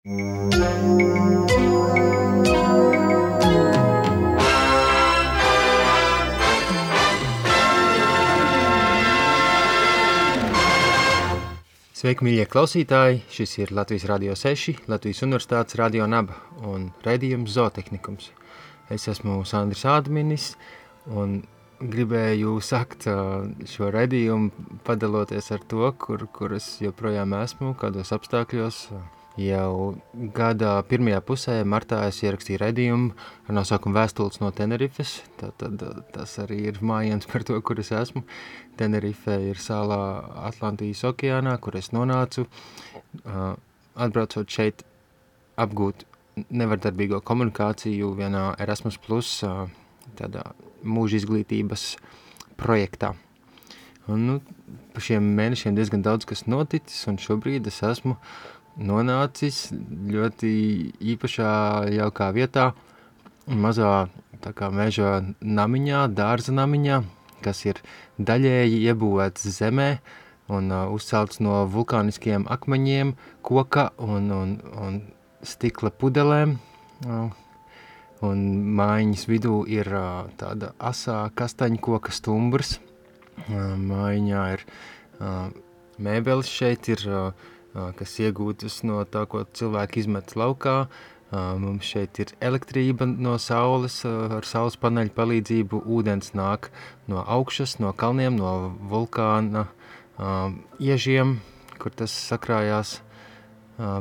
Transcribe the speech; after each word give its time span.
Sveiki, 0.00 0.16
mīļie 12.24 12.46
klausītāji! 12.48 13.20
Šis 13.28 13.52
ir 13.58 13.74
Latvijas 13.76 14.08
Rādio 14.08 14.32
6, 14.32 14.88
Latvijas 14.88 15.20
Universitātes 15.28 15.76
Radio 15.76 16.08
Naba 16.08 16.32
un 16.64 16.88
raidījums 17.04 17.52
Zootehnikums. 17.60 18.32
Es 18.88 19.04
esmu 19.04 19.44
Sandrs 19.44 19.84
Ādminis 19.84 20.56
un 21.12 21.42
gribēju 21.76 22.56
sakt 22.64 23.04
šo 23.04 23.92
raidījumu 23.92 24.80
padaloties 24.88 25.52
ar 25.52 25.60
to, 25.68 25.92
kur, 25.92 26.24
kur 26.32 26.56
es 26.56 26.78
joprojām 26.80 27.36
esmu, 27.44 27.76
kādos 27.76 28.16
apstākļos, 28.16 28.86
Jau 29.40 29.94
gada 30.36 30.74
pirmajā 30.84 31.20
pusē, 31.24 31.54
martā, 31.64 32.02
es 32.10 32.18
ierakstīju 32.20 32.58
raidījumu 32.60 33.12
ar 33.48 33.56
nosaukumu 33.56 33.96
Vēstules 33.96 34.40
no 34.42 34.50
Tenerifes. 34.52 35.14
Tad, 35.40 35.54
tad, 35.60 35.84
tas 36.12 36.34
arī 36.42 36.58
ir 36.68 36.80
mājiens 36.84 37.28
par 37.30 37.46
to, 37.48 37.56
kur 37.64 37.80
es 37.80 37.92
esmu. 37.94 38.24
Tenerife 38.76 39.38
ir 39.46 39.60
salā 39.62 40.00
Atlantijas 40.50 41.06
okeānā, 41.08 41.56
kur 41.62 41.78
es 41.80 41.88
nonācu. 41.96 42.44
Atbraucot 43.96 44.50
šeit, 44.50 44.84
apgūt 45.60 46.04
nevardarbīgo 46.50 47.22
komunikāciju 47.24 48.12
vienā 48.20 48.44
Erasmus 48.60 49.00
Plus 49.00 49.38
tādā 50.20 50.44
mūža 50.84 51.22
izglītības 51.22 51.94
projektā. 52.60 53.14
Un, 54.10 54.24
nu, 54.26 54.38
pa 54.92 55.02
šiem 55.04 55.26
mēnešiem 55.38 55.76
diezgan 55.76 56.02
daudz 56.02 56.26
kas 56.28 56.48
noticis, 56.50 57.04
un 57.08 57.20
šobrīd 57.20 57.68
es 57.70 57.78
esmu 57.86 58.16
nonācis 58.78 59.70
ļoti 60.10 60.52
īpašā 61.14 61.52
jaukā 61.96 62.30
vietā, 62.36 62.70
mazā 63.46 64.08
tā 64.40 64.52
kā 64.56 64.70
meža 64.72 65.20
namiņā, 65.40 66.06
dārza 66.14 66.54
namiņā, 66.54 67.02
kas 67.44 67.64
ir 67.66 67.80
daļēji 68.18 68.82
iebūvēts 68.90 69.48
zemē 69.56 69.90
un 70.50 70.72
uh, 70.74 70.88
uzcelts 70.92 71.40
no 71.44 71.64
vulkāniskiem 71.70 72.46
akmeņiem, 72.50 73.14
koka 73.46 73.90
un, 74.02 74.30
un, 74.34 74.56
un 74.74 74.98
stikla 75.46 75.92
pudelēm. 75.94 76.56
Uh, 77.06 77.30
un 78.26 78.40
mājiņas 78.76 79.24
vidū 79.30 79.62
ir 79.70 79.88
uh, 79.94 80.26
tāda 80.40 80.74
asā 80.76 81.22
kastaņkoka 81.38 82.12
stumbrs. 82.12 82.78
Uh, 83.46 83.76
mājiņā 83.78 84.42
ir 84.56 84.66
uh, 84.66 85.46
mēbeles 86.02 86.50
šeit, 86.50 86.90
ir 86.92 87.06
uh, 87.08 87.48
kas 87.72 88.16
iegūtas 88.22 88.80
no 88.86 89.02
tā, 89.06 89.24
ko 89.30 89.44
cilvēki 89.44 90.04
izmet 90.04 90.34
laukā. 90.38 90.84
Mums 91.30 91.86
šeit 91.86 92.18
ir 92.18 92.32
elektrība 92.42 93.06
no 93.06 93.36
saules, 93.38 94.00
ar 94.04 94.46
saules 94.48 94.74
paneļu 94.82 95.14
palīdzību 95.14 95.84
ūdens 95.86 96.32
nāk 96.34 96.72
no 97.10 97.22
augšas, 97.22 97.76
no 97.78 97.92
kalniem, 97.94 98.34
no 98.34 98.74
vulkāna 98.90 99.68
iežiem, 100.82 101.38
kur 101.78 101.94
tas 101.94 102.10
sakrājās 102.10 102.98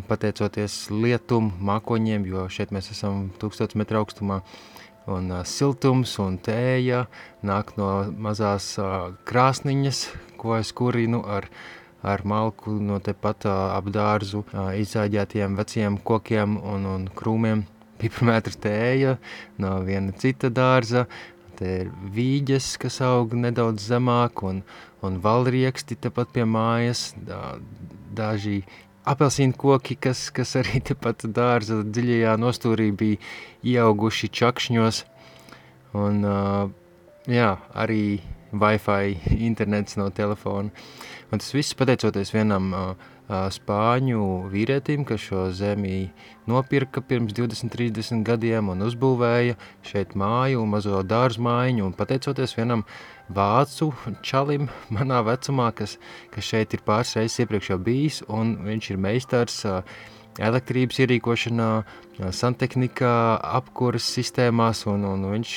pateicoties 0.10 0.90
lietum, 0.90 1.54
mākoņiem, 1.62 2.26
jo 2.28 2.50
šeit 2.52 2.74
mēs 2.76 2.90
esam 2.96 3.30
1000 3.40 3.78
metru 3.80 4.02
augstumā. 4.02 4.42
Un 5.10 5.32
uh, 5.32 5.42
siltums 5.48 6.12
un 6.22 6.36
tēja 6.38 7.06
nāk 7.42 7.72
no 7.80 7.88
mazās 8.14 8.76
uh, 8.78 9.16
krāsniņas, 9.26 10.04
ko 10.38 10.54
es 10.60 10.70
kurinu 10.76 11.24
ar 11.26 11.48
uh, 11.48 11.79
ar 12.02 12.24
malku 12.24 12.78
no 12.80 13.00
tepat 13.04 13.48
ap 13.50 13.90
dārzu 13.92 14.46
izzāģētiem 14.54 15.58
veciem 15.60 16.00
kokiem 16.04 16.58
un, 16.58 16.88
un 16.88 17.10
krūmiem. 17.16 17.66
Piparmētra 18.00 18.56
tēja 18.64 19.18
no 19.60 19.74
viena 19.84 20.14
cita 20.16 20.48
dārza, 20.48 21.04
te 21.60 21.74
ir 21.82 21.90
vīģes, 22.16 22.78
kas 22.80 23.02
aug 23.04 23.34
nedaudz 23.36 23.90
zemāk, 23.92 24.44
un, 24.48 24.62
un 25.04 25.18
valrieksti 25.20 25.98
tepat 26.00 26.32
pie 26.38 26.46
mājas, 26.48 27.10
dā, 27.28 27.58
daži 28.16 28.62
apelsīnu 29.10 29.58
koki, 29.60 29.98
kas, 30.00 30.30
kas 30.32 30.56
arī 30.62 30.80
tepat 30.92 31.28
dārza 31.36 31.82
dziļajā 31.84 32.38
nostūrī 32.40 32.90
bija 32.96 33.20
ieauguši 33.74 34.32
čakšņos, 34.40 35.04
un 36.00 36.24
jā, 37.28 37.52
arī 37.76 38.04
Wi-Fi 38.52 39.38
internets 39.38 39.98
no 40.00 40.10
telefona. 40.10 40.70
Un 41.30 41.42
tas 41.42 41.54
viss 41.54 41.76
pateicoties 41.78 42.32
vienam 42.34 42.72
uh, 42.74 43.10
spāņu 43.30 44.50
vīrietim, 44.50 45.04
kas 45.06 45.22
šo 45.22 45.44
zemi 45.54 46.10
nopirka 46.50 47.04
pirms 47.06 47.36
20-30 47.38 48.24
gadiem 48.26 48.72
un 48.74 48.82
uzbūvēja 48.88 49.58
šeit 49.86 50.16
māju 50.18 50.66
mazo 50.66 51.04
dārzu 51.06 51.44
mājiņu. 51.46 51.86
Un 51.86 51.98
pateicoties 51.98 52.58
vienam 52.58 52.86
vācu 53.30 53.92
čalim 54.26 54.70
manā 54.96 55.22
vecumā, 55.28 55.70
kas, 55.78 56.00
kas 56.34 56.50
šeit 56.50 56.74
ir 56.74 56.86
pāris 56.88 57.14
reizes 57.20 57.44
iepriekš 57.46 57.76
jau 57.76 57.82
bijis, 57.86 58.24
un 58.28 58.58
viņš 58.66 58.90
ir 58.96 59.04
meistars 59.06 59.62
uh, 59.70 59.84
elektrības 60.40 61.02
ierīkošanā, 61.04 61.70
santehnikā, 62.36 63.14
apkuras 63.60 64.08
sistēmās, 64.16 64.86
un, 64.92 65.06
un 65.08 65.28
viņš 65.36 65.56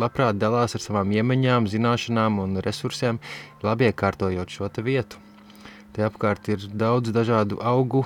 labprāt 0.00 0.38
dalās 0.40 0.76
ar 0.76 0.82
savām 0.82 1.14
iemaņām, 1.14 1.70
zināšanām 1.70 2.42
un 2.42 2.58
resursiem, 2.64 3.20
labi 3.64 3.90
iekārtojot 3.90 4.58
šo 4.58 4.70
vietu. 4.84 5.22
Te 5.94 6.02
apkārt 6.02 6.48
ir 6.50 6.64
daudz 6.74 7.14
dažādu 7.14 7.60
augu, 7.62 8.02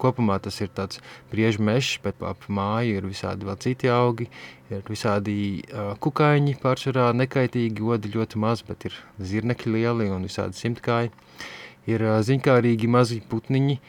kopumā 0.00 0.38
tas 0.42 0.58
ir 0.60 0.70
tāds 0.76 1.00
briežu 1.32 1.62
mežs, 1.64 1.98
bet 2.04 2.20
ap 2.24 2.44
māju 2.48 2.98
ir 2.98 3.08
visādi 3.08 3.48
vēl 3.48 3.58
citi 3.60 3.90
augi, 3.92 4.28
ir 4.72 4.84
visādi 4.88 5.36
uh, 5.60 5.94
kukaiņi 6.00 6.56
pārsvarā 6.62 7.10
nekaitīgi, 7.16 7.84
odi 7.84 8.12
ļoti 8.14 8.40
maz, 8.40 8.64
bet 8.66 8.88
ir 8.88 8.96
zirnekļi 9.32 9.74
lieli 9.76 10.10
un 10.12 10.28
visādi 10.28 10.60
simtkāji. 10.60 11.12
Ir 11.88 12.04
uh, 12.04 12.18
ziņkārīgi 12.24 12.88
mazi 12.92 13.20
putniņi, 13.30 13.80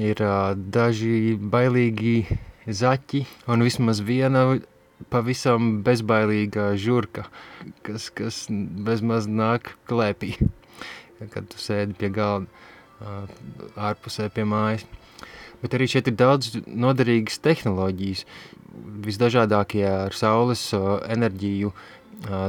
ir 0.00 0.20
daži 0.56 1.34
bailīgi 1.38 2.38
zaķi 2.66 3.24
un 3.50 3.62
vismaz 3.66 4.00
viena 4.02 4.44
pavisam 5.10 5.82
bezbailīga 5.84 6.72
žurka, 6.80 7.26
kas, 7.86 8.08
kas 8.14 8.44
bezmaz 8.50 9.28
nāk 9.28 9.74
klēpī, 9.88 10.34
kad 11.30 11.46
tu 11.50 11.60
sēdi 11.60 11.96
pie 11.98 12.10
galda 12.14 12.46
ārpusē 13.76 14.30
pie 14.32 14.46
mājas. 14.48 14.86
Bet 15.62 15.76
arī 15.76 15.88
šeit 15.88 16.10
ir 16.10 16.16
daudz 16.18 16.58
noderīgas 16.66 17.40
tehnoloģijas, 17.44 18.24
visdažādākie 19.04 19.84
ar 19.88 20.16
saules 20.16 20.66
enerģiju 20.74 21.72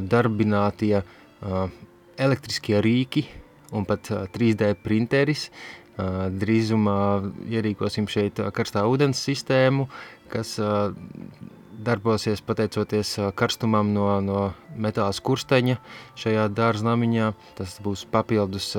darbinātie 0.10 1.02
elektriskie 2.16 2.80
rīki 2.82 3.26
un 3.76 3.84
pat 3.84 4.08
uh, 4.14 4.24
3D 4.32 4.70
printeris, 4.80 5.50
uh, 5.50 5.85
Drīzumā 5.96 7.00
ierīkosim 7.48 8.08
šeit 8.12 8.42
karstā 8.56 8.84
ūdens 8.90 9.22
sistēmu, 9.24 9.88
kas 10.32 10.58
darbosies 11.86 12.42
pateicoties 12.44 13.14
karstumam 13.38 13.94
no, 13.96 14.08
no 14.24 14.42
metāla 14.76 15.16
kursteņa 15.28 15.78
šajā 16.20 16.48
dārznamiņā. 16.56 17.30
Tas 17.60 17.78
būs 17.84 18.06
papildus 18.12 18.74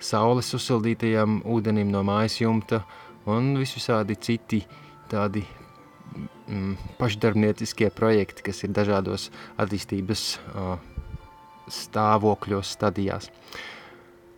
saules 0.00 0.52
uzsildītajam 0.58 1.42
ūdenim 1.48 1.92
no 1.92 2.04
mājas 2.06 2.40
jumta 2.42 2.82
un 3.28 3.54
visvisādi 3.60 4.16
citi 4.20 4.62
tādi 5.08 5.44
mm, 6.48 6.76
pašdarbnieciskie 7.00 7.90
projekti, 7.94 8.44
kas 8.48 8.64
ir 8.64 8.72
dažādos 8.76 9.28
attīstības 9.60 10.24
uh, 10.36 10.76
stāvokļos, 11.72 12.72
stadijās. 12.76 13.30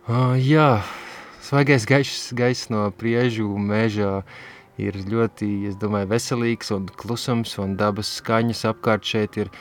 Uh, 0.07 0.35
jā, 0.39 0.81
svaigais 1.41 1.85
gaiss, 1.89 2.31
gaiss 2.37 2.69
no 2.73 2.87
priežu 2.95 3.49
meža 3.57 4.21
ir 4.81 4.97
ļoti, 5.05 5.49
es 5.69 5.77
domāju, 5.81 6.09
veselīgs 6.13 6.71
un 6.75 6.87
klusums 6.97 7.57
un 7.61 7.75
dabas 7.79 8.09
skaņas 8.19 8.65
apkārt 8.71 9.05
šeit 9.05 9.37
ir 9.41 9.51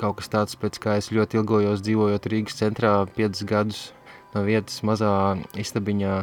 kaut 0.00 0.20
kas 0.20 0.30
tāds, 0.32 0.58
pēc 0.60 0.78
kā 0.82 0.98
es 1.00 1.10
ļoti 1.14 1.40
ilgojos 1.40 1.82
dzīvojot 1.84 2.28
Rīgas 2.32 2.60
centrā 2.60 2.92
5 3.16 3.44
gadus 3.48 3.90
no 4.34 4.44
vietas 4.46 4.82
mazā 4.86 5.12
istabiņā 5.58 6.14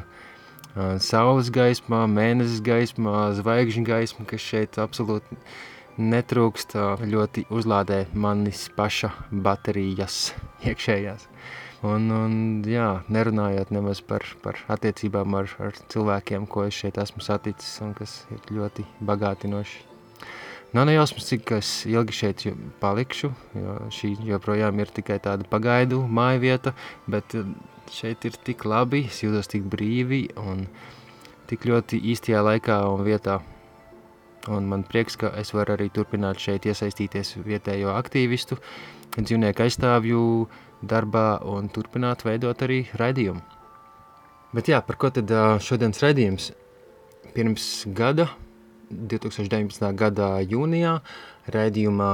saules 1.01 1.49
gaismā, 1.53 2.03
mēnesis 2.11 2.61
gaismā, 2.65 3.31
zvaigžņu 3.39 3.83
gaisma, 3.87 4.25
kas 4.29 4.43
šeit 4.43 4.77
absolūti 4.81 5.37
netrūkst, 5.97 6.75
ļoti 7.09 7.47
uzlādē 7.49 8.03
manis 8.13 8.67
paša 8.77 9.09
baterijas 9.31 10.35
iekšējās. 10.69 11.25
Un, 11.85 12.07
un 12.09 12.37
jā, 12.65 13.03
nerunājot 13.13 13.69
nemaz 13.69 13.99
par, 14.01 14.23
par 14.41 14.57
attiecībām 14.73 15.35
ar, 15.37 15.51
ar 15.61 15.75
cilvēkiem, 15.93 16.47
ko 16.49 16.65
es 16.65 16.79
šeit 16.79 16.97
esmu 16.97 17.21
saticis 17.21 17.75
un 17.85 17.93
kas 17.97 18.23
ir 18.33 18.41
ļoti 18.49 18.85
bagātinoši. 19.05 19.83
Nav 20.73 20.87
nejausmas, 20.89 21.27
cik 21.29 21.53
ilgi 21.87 22.15
šeit 22.17 22.43
palikšu, 22.81 23.29
jo 23.55 23.75
šī 23.93 24.15
joprojām 24.25 24.81
ir 24.81 24.89
tikai 24.91 25.19
tāda 25.23 25.45
pagaidu 25.47 26.01
māja 26.09 26.41
vieta, 26.41 26.73
bet 27.05 27.37
šeit 27.93 28.25
ir 28.25 28.35
tik 28.43 28.65
labi, 28.65 29.05
es 29.07 29.21
jūtos 29.21 29.47
tik 29.53 29.69
brīvi 29.69 30.25
un 30.41 30.65
tik 31.47 31.69
ļoti 31.69 32.01
īstajā 32.11 32.41
laikā 32.43 32.81
un 32.89 33.05
vietā. 33.05 33.37
Un 34.51 34.67
man 34.71 34.83
prieks, 34.87 35.15
ka 35.19 35.29
es 35.39 35.53
varu 35.53 35.75
arī 35.75 35.91
turpināt 35.93 36.41
šeit 36.41 36.65
iesaistīties 36.65 37.35
vietējo 37.45 37.93
aktīvistu, 37.93 38.57
dzīvnieku 39.17 39.65
aizstāvju 39.65 40.21
darbā 40.81 41.39
un 41.45 41.69
turpināt 41.73 42.25
veidot 42.27 42.61
arī 42.65 42.83
raidījumu. 42.97 43.41
Bet 44.55 44.69
jā, 44.71 44.79
par 44.85 44.97
ko 44.99 45.11
tad 45.13 45.31
šodienas 45.63 46.01
raidījums? 46.03 46.51
Pirms 47.35 47.65
gada, 47.93 48.29
2019. 48.89 49.83
gada 49.99 50.37
jūnijā, 50.41 50.97
raidījumā 51.51 52.11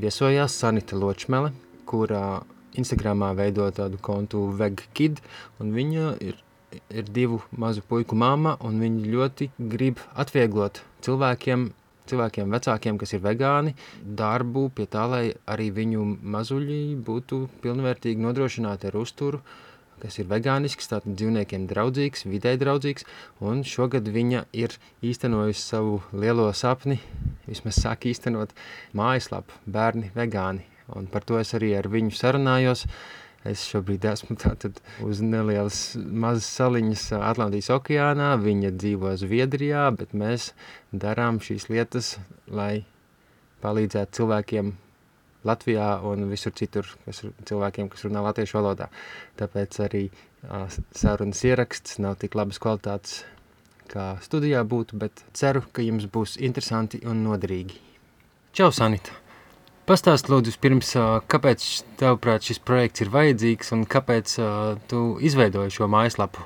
viesojās 0.00 0.56
Sanita 0.58 0.98
Ločmele, 0.98 1.52
kurā 1.86 2.42
Instagramā 2.76 3.30
veido 3.38 3.68
tādu 3.72 4.00
kontu 4.02 4.48
VegKid, 4.58 5.22
un 5.62 5.72
viņa 5.76 6.10
ir, 6.26 6.36
ir 6.90 7.08
divu 7.08 7.40
mazu 7.56 7.84
puiku 7.86 8.18
māma, 8.18 8.56
un 8.60 8.82
viņa 8.82 9.12
ļoti 9.14 9.50
grib 9.72 10.02
atvieglot 10.18 10.82
cilvēkiem, 11.06 11.70
cilvēkiem 12.10 12.52
vecākiem, 12.56 12.98
kas 13.00 13.14
ir 13.16 13.22
vegāni, 13.24 13.74
darbu 14.02 14.68
pie 14.74 14.86
tā, 14.90 15.06
lai 15.10 15.24
arī 15.50 15.70
viņu 15.74 16.04
mazuļi 16.22 16.80
būtu 17.06 17.40
pilnvērtīgi 17.64 18.22
nodrošināti 18.22 18.90
ar 18.90 19.00
uzturu, 19.02 19.42
kas 20.02 20.18
ir 20.20 20.28
vegānisks, 20.30 20.90
tātad 20.90 21.16
dzīvniekiem 21.16 21.66
draudzīgs, 21.70 22.26
videi 22.28 22.56
draudzīgs, 22.60 23.06
un 23.40 23.62
šogad 23.66 24.08
viņa 24.12 24.44
ir 24.56 24.76
īstenojusi 25.04 25.62
savu 25.62 26.00
lielo 26.12 26.48
sapni, 26.52 26.98
vismaz 27.48 27.80
sāk 27.82 28.08
īstenot 28.10 28.52
mājaslapu 28.96 29.56
bērni 29.66 30.12
vegāni, 30.16 30.66
un 30.96 31.08
par 31.12 31.24
to 31.26 31.40
es 31.40 31.54
arī 31.56 31.72
ar 31.78 31.88
viņu 31.92 32.14
sarunājos. 32.16 32.86
Es 33.46 33.66
šobrīd 33.70 34.04
esmu 34.10 34.36
uz 35.08 35.20
nelielas 35.22 35.80
mazas 35.96 36.48
saliņas 36.58 37.04
Atlantijas 37.18 37.70
okeānā, 37.76 38.32
viņa 38.42 38.72
dzīvo 38.76 39.14
Zviedrijā, 39.20 39.86
bet 39.96 40.14
mēs 40.16 40.52
darām 40.92 41.40
šīs 41.44 41.68
lietas, 41.72 42.16
lai 42.48 42.84
palīdzētu 43.64 44.20
cilvēkiem 44.20 44.74
Latvijā 45.46 45.90
un 46.06 46.26
visur 46.30 46.54
citur, 46.58 46.88
kas 47.04 47.22
cilvēkiem, 47.46 47.90
kas 47.92 48.06
runā 48.06 48.22
latviešu 48.26 48.58
valodā. 48.58 48.88
Tāpēc 49.38 49.78
arī 49.84 50.02
uh, 50.10 50.66
sarunas 50.96 51.44
ieraksts 51.46 52.00
nav 52.02 52.18
tik 52.22 52.34
labas 52.38 52.58
kvalitātes, 52.62 53.20
kā 53.92 54.16
studijā 54.24 54.64
būtu, 54.66 54.98
bet 54.98 55.22
ceru, 55.38 55.62
ka 55.72 55.84
jums 55.86 56.08
būs 56.10 56.34
interesanti 56.42 57.04
un 57.06 57.22
noderīgi. 57.28 57.78
Čau, 58.56 58.72
Sanita! 58.74 59.25
Pastāst 59.86 60.26
lūdzu 60.26 60.50
pirms, 60.58 60.88
kāpēc 61.30 61.64
tavuprāt 62.00 62.42
šis 62.48 62.58
projekts 62.58 63.04
ir 63.04 63.10
vajadzīgs 63.14 63.68
un 63.76 63.84
kāpēc 63.86 64.32
tu 64.90 65.02
izveidoji 65.22 65.76
šo 65.76 65.86
mājaslapu? 65.92 66.42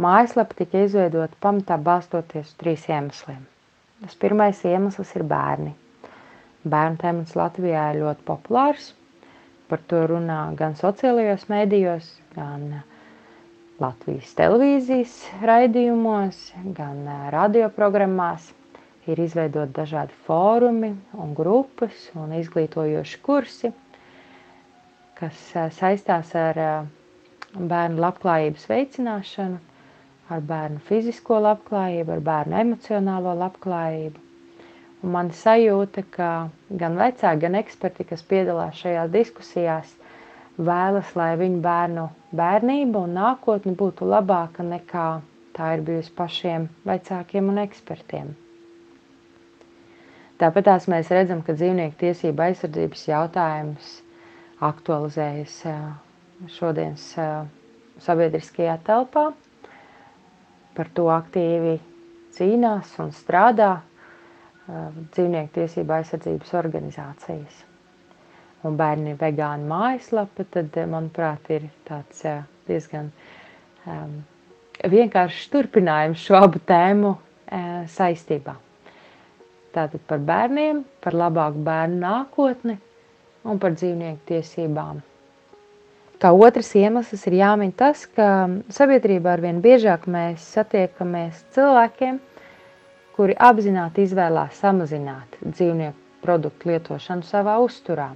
Mājaslapa 0.00 0.56
tika 0.56 0.86
izveidota 0.86 1.36
pamatā 1.44 1.76
balstoties 1.84 2.54
trīs 2.56 2.86
iemesliem. 2.88 3.42
Tas 4.00 4.16
pirmais 4.22 4.64
iemesls 4.64 5.12
ir 5.18 5.26
bērni. 5.28 5.74
Bērnu 6.64 6.96
temats 7.02 7.36
Latvijā 7.36 7.90
ir 7.92 8.00
ļoti 8.06 8.24
populārs. 8.30 8.94
Par 9.68 9.84
to 9.92 10.06
runā 10.08 10.40
gan 10.56 10.78
sociālajos 10.80 11.44
mēdījos, 11.52 12.08
gan 12.38 12.70
Latvijas 13.84 14.32
televīzijas 14.38 15.18
raidījumos, 15.44 16.40
gan 16.78 17.04
radioprogrammās 17.36 18.48
ir 19.12 19.20
izveidot 19.24 19.70
dažādi 19.78 20.16
fórumi 20.26 20.90
un 21.24 21.30
grupas 21.38 22.02
un 22.22 22.32
izglītojoši 22.38 23.20
kursi, 23.28 23.70
kas 25.20 25.38
saistās 25.78 26.34
ar 26.42 26.60
bērnu 27.72 28.02
labklājības 28.04 28.66
veicināšanu, 28.72 29.58
ar 30.36 30.42
bērnu 30.52 30.82
fizisko 30.88 31.38
labklājību, 31.46 32.12
ar 32.18 32.24
bērnu 32.30 32.58
emocionālo 32.64 33.32
labklājību. 33.42 34.24
Un 35.02 35.12
man 35.14 35.30
sajūta, 35.40 36.02
ka 36.18 36.28
gan 36.82 36.98
vecāki, 37.00 37.40
gan 37.46 37.56
eksperti, 37.62 38.06
kas 38.12 38.24
piedalās 38.32 38.80
šajās 38.82 39.12
diskusijās, 39.14 39.92
vēlas, 40.70 41.14
lai 41.20 41.30
viņu 41.44 41.60
bērnu 41.66 42.06
bērnība 42.42 43.04
un 43.08 43.14
nākotne 43.20 43.76
būtu 43.82 44.08
labāka 44.12 44.66
nekā 44.72 45.06
tā 45.58 45.72
ir 45.76 45.86
bijusi 45.86 46.12
pašiem 46.18 46.66
vecākiem 46.90 47.48
un 47.54 47.62
ekspertiem. 47.64 48.34
Tāpat 50.38 50.86
mēs 50.92 51.08
redzam, 51.10 51.40
ka 51.42 51.54
dzīvnieku 51.58 51.98
tiesība 51.98 52.44
aizsardzības 52.50 53.00
jautājums 53.08 53.88
aktualizējas 54.62 55.56
šodienas 56.54 57.06
sabiedriskajā 58.04 58.76
telpā. 58.86 59.24
Par 60.78 60.90
to 60.94 61.08
aktīvi 61.10 61.74
cīnās 62.38 62.92
un 63.02 63.10
strādā 63.16 63.72
dzīvnieku 64.68 65.54
tiesība 65.56 65.98
aizsardzības 65.98 66.54
organizācijas. 66.60 67.58
Un 68.66 68.78
bērni 68.78 69.16
vegāni 69.18 69.66
mājaslapa, 69.70 70.46
tad, 70.54 70.78
manuprāt, 70.90 71.50
ir 71.54 71.66
tāds 71.88 72.22
diezgan 72.68 73.10
um, 73.86 74.20
vienkāršs 74.94 75.50
turpinājums 75.54 76.22
šo 76.26 76.38
abu 76.42 76.62
tēmu 76.70 77.14
uh, 77.16 77.84
saistībā. 77.98 78.54
Tātad 79.76 80.00
par 80.08 80.22
bērniem, 80.24 80.82
par 81.04 81.16
labāku 81.16 81.60
bērnu 81.66 82.00
nākotni 82.02 82.78
un 83.48 83.60
par 83.60 83.76
dzīvnieku 83.76 84.24
tiesībām. 84.30 85.02
Kā 86.18 86.32
otrs 86.34 86.72
iemesls 86.74 87.20
ir 87.30 87.36
jāmin 87.38 87.70
tas, 87.78 88.00
ka 88.10 88.48
sabiedrībā 88.74 89.36
arvien 89.36 89.60
biežāk 89.62 90.08
mēs 90.10 90.42
satiekamies 90.56 91.44
cilvēkiem, 91.54 92.18
kuri 93.14 93.36
apzināti 93.38 94.02
izvēlās 94.08 94.58
samazināt 94.58 95.38
dzīvnieku 95.44 96.24
produktu 96.24 96.72
lietošanu 96.72 97.26
savā 97.28 97.58
uzturā. 97.62 98.08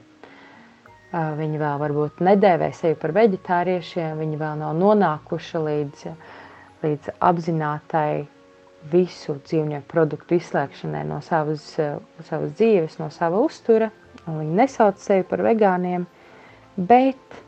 Viņi 1.13 1.61
vēl 1.61 1.79
varbūt 1.79 2.23
nedēvē 2.25 2.73
sevi 2.75 2.97
par 2.99 3.13
veģetāriešiem, 3.15 4.19
viņi 4.19 4.39
vēl 4.41 4.61
nav 4.65 4.75
nonākuši 4.81 5.63
līdz, 5.67 6.05
līdz 6.83 7.11
apzinātai 7.21 8.25
visu 8.91 9.37
dzīvnieku 9.47 9.87
produktu 9.91 10.37
izslēgšanai 10.39 11.05
no 11.07 11.21
savas, 11.25 11.65
eh, 11.79 11.97
savas 12.29 12.53
dzīves, 12.59 12.99
no 12.99 13.11
sava 13.11 13.39
uztura. 13.39 13.91
Viņi 14.27 14.59
nesauc 14.59 14.99
sevi 15.03 15.25
par 15.29 15.43
vegāniem, 15.43 16.07
bet 16.77 17.43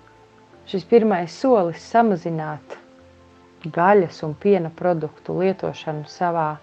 šis 0.67 0.85
pirmais 0.85 1.33
solis 1.33 1.83
samazināt 1.93 2.79
gaļas 3.73 4.23
un 4.27 4.35
piena 4.35 4.71
produktu 4.71 5.39
lietošanu 5.39 6.09
savā, 6.11 6.57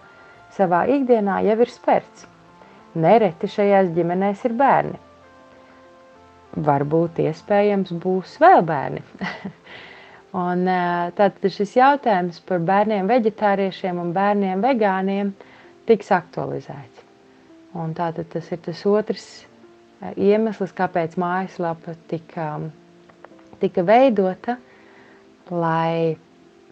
savā 0.51 0.83
ikdienā 0.97 1.41
jau 1.45 1.59
ir 1.62 1.71
spērts. 1.71 2.27
Nereti 2.95 3.47
šajās 3.47 3.94
ģimenēs 3.95 4.44
ir 4.45 4.57
bērni. 4.59 4.99
Varbūt 6.57 7.21
iespējams 7.23 7.94
būs 8.04 8.35
vēl 8.42 8.66
bērni. 8.68 9.04
Un, 10.31 10.64
tātad 11.18 11.47
šis 11.52 11.73
jautājums 11.76 12.38
par 12.47 12.61
bērniem 12.64 13.09
veģetāriešiem 13.09 13.97
un 14.00 14.14
bērniem 14.16 14.61
vegāniem 14.64 15.33
tiks 15.90 16.11
aktualizēts. 16.16 17.04
Un 17.76 17.92
tātad 17.97 18.30
tas 18.31 18.47
ir 18.52 18.61
tas 18.64 18.83
otrs 18.88 19.26
iemesls, 20.16 20.71
kāpēc 20.76 21.18
mājaslapa 21.19 21.97
tika, 22.07 22.47
tika 23.59 23.83
veidota, 23.88 24.56
lai 25.52 26.16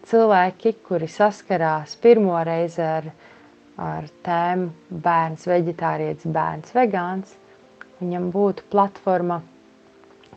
cilvēki, 0.08 0.74
kuri 0.88 1.12
saskarās 1.12 1.98
pirmo 2.00 2.40
reizi 2.48 2.82
ar, 2.86 3.12
ar 3.76 4.08
tēmu 4.26 5.00
bērns 5.04 5.48
veģetārietis, 5.52 6.32
bērns 6.36 6.76
vegāns, 6.76 7.36
viņam 8.00 8.32
būtu 8.34 8.68
platforma, 8.72 9.42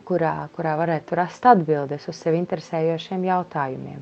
kurā, 0.07 0.31
kurā 0.55 0.73
varētu 0.79 1.17
rast 1.19 1.45
atbildes 1.49 2.07
uz 2.11 2.17
sevi 2.23 2.39
interesējošiem 2.41 3.23
jautājumiem. 3.27 4.01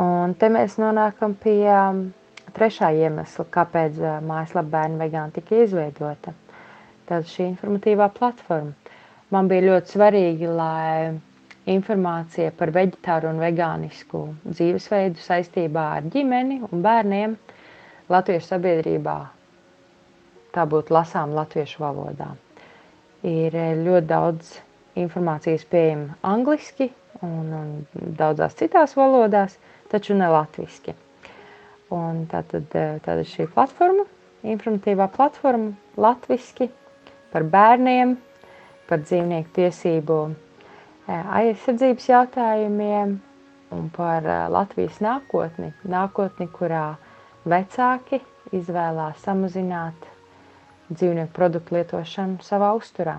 Un 0.00 0.34
te 0.40 0.48
mēs 0.52 0.76
nonākam 0.80 1.34
pie 1.42 1.64
um, 1.74 2.02
trešā 2.56 2.90
iemesla, 3.02 3.46
kāpēc 3.56 3.98
uh, 4.00 4.18
mājaslapa 4.24 4.72
bērnu 4.76 5.00
vegāni 5.02 5.34
tika 5.38 5.58
izveidota. 5.64 6.32
Tad 7.10 7.26
šī 7.28 7.48
informatīvā 7.50 8.06
platforma. 8.16 8.72
Man 9.34 9.50
bija 9.50 9.66
ļoti 9.66 9.94
svarīgi, 9.94 10.48
lai 10.60 11.18
informācija 11.70 12.54
par 12.58 12.72
veģetāru 12.74 13.30
un 13.30 13.42
vegānisku 13.42 14.22
dzīvesveidu 14.48 15.22
saistībā 15.22 15.84
ar 15.98 16.08
ģimeni 16.14 16.60
un 16.70 16.84
bērniem 16.86 17.36
latviešu 18.10 18.54
sabiedrībā 18.54 19.18
tā 20.56 20.64
būtu 20.66 20.96
lasām 20.96 21.36
latviešu 21.36 21.84
valodā 21.84 22.32
ir 23.26 23.54
eh, 23.56 23.74
ļoti 23.76 24.06
daudz 24.08 24.50
informācijas 25.00 25.64
pieejama 25.70 26.16
angliski 26.26 26.90
un, 27.24 27.52
un 27.52 28.12
daudzās 28.18 28.56
citās 28.58 28.96
valodās, 28.96 29.56
taču 29.92 30.16
ne 30.16 30.28
latviski. 30.32 30.94
Un 31.92 32.24
tātad, 32.30 32.68
eh, 32.78 32.98
tātad 33.04 33.26
šī 33.28 33.48
platforma, 33.52 34.06
informatīvā 34.46 35.08
platforma 35.12 35.74
latviski 36.00 36.70
par 37.32 37.44
bērniem, 37.52 38.16
par 38.88 39.02
dzīvnieku 39.04 39.52
tiesību 39.58 40.20
eh, 40.30 41.34
aizsardzības 41.42 42.08
jautājumiem 42.12 43.18
un 43.70 43.90
par 43.94 44.24
Latvijas 44.50 44.96
nākotni. 45.04 45.70
Nākotni, 45.86 46.48
kurā 46.50 46.96
vecāki 47.46 48.18
izvēlās 48.56 49.20
samazināt 49.22 50.09
dzīvnieku 50.94 51.34
produktu 51.40 51.76
lietošanu 51.78 52.42
savā 52.50 52.70
uzturā. 52.82 53.16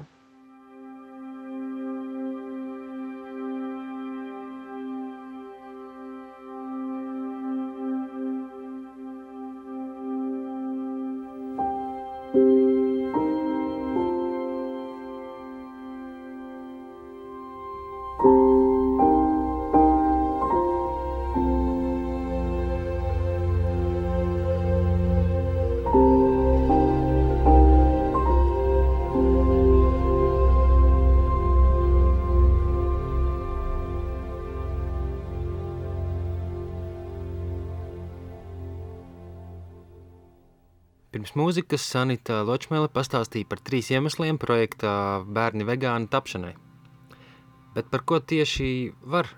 Pirms 41.31 41.45
mūzikas 41.47 41.83
Sanita 41.87 42.41
Ločmēle 42.43 42.89
pastāstīja 42.91 43.47
par 43.47 43.59
trīs 43.63 43.87
iemesliem 43.87 44.35
projekta 44.35 45.23
Bērni 45.23 45.63
vegāni 45.63 46.09
tapšanai. 46.11 46.57
Bet 47.71 47.87
par 47.87 48.01
ko 48.03 48.19
tieši 48.19 48.91
var 49.07 49.29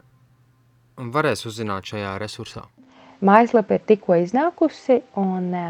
un 0.97 1.11
varēs 1.13 1.45
uzzināt 1.45 1.85
šajā 1.85 2.15
resursā? 2.17 2.63
Mājaslapa 3.21 3.77
ir 3.77 3.85
tikko 3.85 4.17
iznākusi 4.23 5.03
un 5.21 5.53
e, 5.53 5.61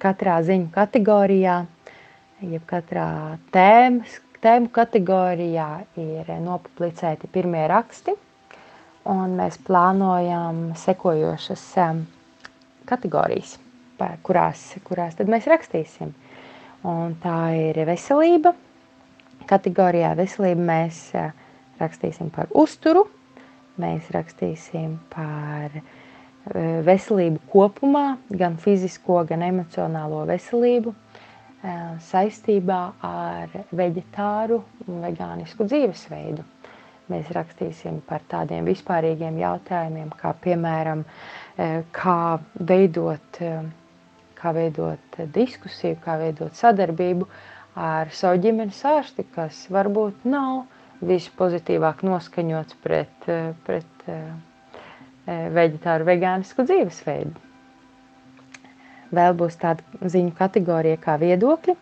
katrā 0.00 0.38
ziņu 0.48 0.70
kategorijā, 0.72 1.58
jeb 2.40 2.64
katrā 2.72 3.36
tēmas, 3.52 4.16
tēmu 4.40 4.72
kategorijā 4.72 5.68
ir 6.00 6.32
nopublicēti 6.46 7.28
pirmie 7.28 7.66
raksti, 7.68 8.16
un 9.12 9.36
mēs 9.36 9.60
plānojam 9.68 10.70
sekojošas 10.86 11.68
e, 11.84 11.92
kategorijas 12.88 13.58
kurās, 14.26 14.62
kurās 14.86 15.16
tad 15.18 15.30
mēs 15.32 15.48
rakstīsim. 15.50 16.14
Un 16.86 17.16
tā 17.22 17.40
ir 17.56 17.80
veselība. 17.88 18.54
Kategorijā 19.46 20.14
veselība 20.18 20.66
mēs 20.70 21.00
rakstīsim 21.80 22.30
par 22.34 22.50
uzturu, 22.54 23.06
mēs 23.80 24.10
rakstīsim 24.14 24.96
par 25.12 25.74
veselību 26.86 27.42
kopumā, 27.50 28.16
gan 28.30 28.56
fizisko, 28.62 29.22
gan 29.28 29.42
emocionālo 29.46 30.24
veselību 30.28 30.94
saistībā 32.06 32.80
ar 33.06 33.54
veģetāru 33.74 34.60
un 34.86 35.00
vegānisku 35.02 35.66
dzīvesveidu. 35.66 36.44
Mēs 37.10 37.30
rakstīsim 37.34 38.00
par 38.06 38.24
tādiem 38.30 38.66
vispārīgiem 38.66 39.38
jautājumiem, 39.38 40.10
kā 40.18 40.32
piemēram, 40.42 41.04
kā 41.94 42.20
veidot 42.58 43.40
kā 44.46 44.52
veidot 44.54 45.16
diskusiju, 45.34 45.98
kā 46.04 46.14
veidot 46.20 46.54
sadarbību 46.54 47.26
ar 47.82 48.12
savu 48.14 48.38
ģimenes 48.44 48.78
ārsti, 48.86 49.24
kas 49.34 49.64
varbūt 49.74 50.22
nav 50.30 50.62
vispozitīvāk 51.04 52.04
noskaņots 52.06 52.78
pret, 52.84 53.26
pret 53.66 54.06
eh, 54.12 54.22
veģetāru 55.26 56.06
vegānisku 56.08 56.64
dzīvesveidu. 56.68 57.42
Vēl 59.16 59.34
būs 59.38 59.58
tāda 59.60 60.08
ziņu 60.14 60.32
kategorija 60.38 60.98
kā 61.02 61.16
viedokļi, 61.20 61.74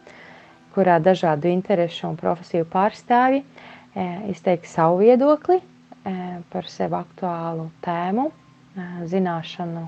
kurā 0.75 0.97
dažādu 1.05 1.53
interešu 1.53 2.09
un 2.11 2.17
profesiju 2.21 2.67
pārstāvji 2.73 3.45
eh, 3.45 4.25
izteiks 4.33 4.73
savu 4.79 5.03
viedokli 5.05 5.61
eh, 5.61 6.41
par 6.51 6.71
sev 6.71 6.97
aktuālu 6.99 7.69
tēmu, 7.85 8.31
zināšanu 9.07 9.85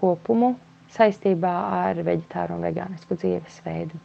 kopumu 0.00 0.54
saistībā 0.96 1.52
ar 1.78 2.00
veģetāru 2.06 2.56
un 2.56 2.66
vegānisku 2.66 3.18
dzīvesveidu. 3.20 3.98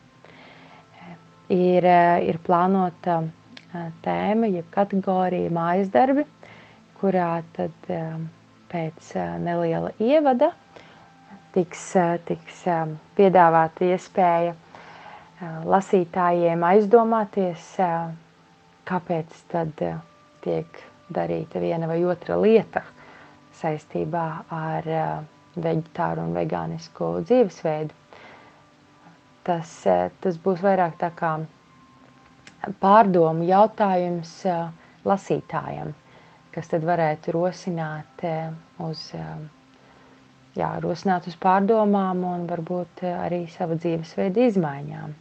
Ir, 1.52 1.88
ir 2.32 2.38
plānota 2.48 3.18
tēma, 4.06 4.48
jeb 4.52 4.68
kategorija 4.72 5.52
mājas 5.56 5.90
darbi, 5.94 6.24
kurā 7.02 7.30
tad 7.58 7.90
pēc 8.72 9.14
neliela 9.44 9.92
ievada 10.00 10.52
tiks, 11.56 11.86
tiks 12.30 12.62
piedāvāta 13.18 13.88
iespēja 13.92 14.56
lasītājiem 15.68 16.64
aizdomāties, 16.68 17.68
kāpēc 18.92 19.42
tad 19.52 19.84
tiek 20.46 20.82
darīta 21.12 21.60
viena 21.64 21.90
vai 21.90 22.00
otra 22.08 22.38
lieta 22.40 22.84
saistībā 23.62 24.26
ar 24.58 24.88
veģetāru 25.56 26.24
un 26.28 26.36
vegānisku 26.36 27.14
dzīvesveidu. 27.28 27.96
Tas, 29.44 29.72
eh, 29.90 30.10
tas 30.22 30.38
būs 30.38 30.62
vairāk 30.62 31.00
tā 31.02 31.10
kā 31.18 31.32
pārdomu 32.84 33.48
jautājums 33.48 34.34
eh, 34.46 34.68
lasītājam, 35.06 35.96
kas 36.54 36.70
tad 36.70 36.86
varētu 36.86 37.34
rosināt 37.34 38.22
eh, 38.28 38.52
uz, 38.86 39.08
jā, 40.56 40.70
rosināt 40.86 41.28
uz 41.32 41.40
pārdomām 41.42 42.22
un 42.28 42.46
varbūt 42.52 43.02
arī 43.10 43.48
sava 43.50 43.80
dzīvesveida 43.82 44.46
izmaiņām. 44.52 45.18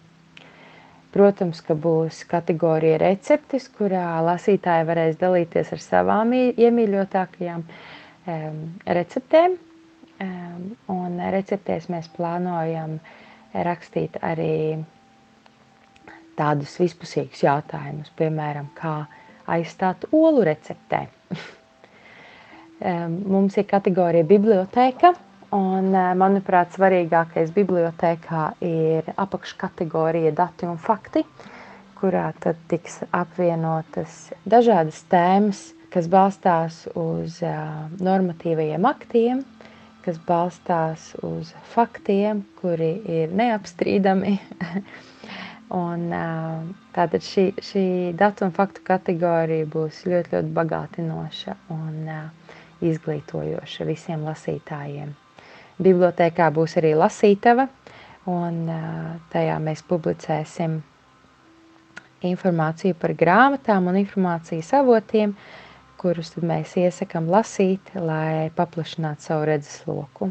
Protams, 1.11 1.59
ka 1.67 1.75
būs 1.75 2.21
kategorija 2.31 3.01
receptes, 3.03 3.67
kurā 3.75 4.21
lasītāji 4.23 4.85
varēs 4.87 5.17
dalīties 5.19 5.73
ar 5.75 5.81
savām 5.83 6.37
iemīļotākajām 6.37 7.65
receptēm, 9.01 9.57
Un 10.91 11.21
receptēs 11.35 11.89
mēs 11.93 12.09
plānojam 12.17 12.99
rakstīt 13.55 14.19
arī 14.23 14.81
tādus 16.39 16.77
vispusīgus 16.81 17.43
jautājumus, 17.45 18.13
piemēram, 18.17 18.71
kā 18.79 19.05
aizstāt 19.51 20.07
olu 20.15 20.45
receptē. 20.49 21.07
Mums 23.35 23.59
ir 23.61 23.67
kategorija 23.69 24.25
biblioteka, 24.25 25.13
un, 25.57 25.91
manuprāt, 26.17 26.73
svarīgākais 26.77 27.51
bibliotēkā 27.57 28.45
ir 28.65 29.11
apakškategorija 29.21 30.33
dati 30.39 30.69
un 30.71 30.79
fakti, 30.81 31.25
kurā 32.01 32.31
tad 32.41 32.61
tiks 32.71 33.03
apvienotas 33.13 34.31
dažādas 34.49 35.03
tēmas, 35.13 35.61
kas 35.93 36.09
balstās 36.09 36.85
uz 36.97 37.41
normatīvajiem 38.01 38.87
aktiem, 38.89 39.43
kas 40.05 40.19
balstās 40.27 41.11
uz 41.27 41.53
faktiem, 41.73 42.43
kuri 42.61 42.93
ir 43.21 43.33
neapstrīdami. 43.37 44.35
un, 45.83 46.07
tātad 46.97 47.25
šī, 47.25 47.47
šī 47.63 47.85
datu 48.19 48.47
un 48.49 48.55
faktu 48.57 48.85
kategorija 48.87 49.69
būs 49.71 50.03
ļoti, 50.09 50.35
ļoti 50.35 50.53
bagātinoša 50.57 51.57
un 51.77 52.11
izglītojoša 52.91 53.89
visiem 53.89 54.25
lasītājiem. 54.29 55.15
Bibliotēkā 55.81 56.51
būs 56.53 56.77
arī 56.81 56.93
lasītava, 56.99 57.69
un 58.29 58.63
tajā 59.33 59.57
mēs 59.65 59.85
publicēsim 59.89 60.81
informāciju 62.29 62.97
par 63.01 63.17
grāmatām 63.17 63.89
un 63.89 63.97
informācijas 64.03 64.75
avotiem, 64.77 65.33
uh, 65.33 65.70
kurus 66.01 66.33
mēs 66.41 66.77
iesakām 66.81 67.29
lasīt, 67.31 67.93
lai 67.95 68.49
paplašinātu 68.57 69.27
savu 69.27 69.49
redzesloku. 69.51 70.31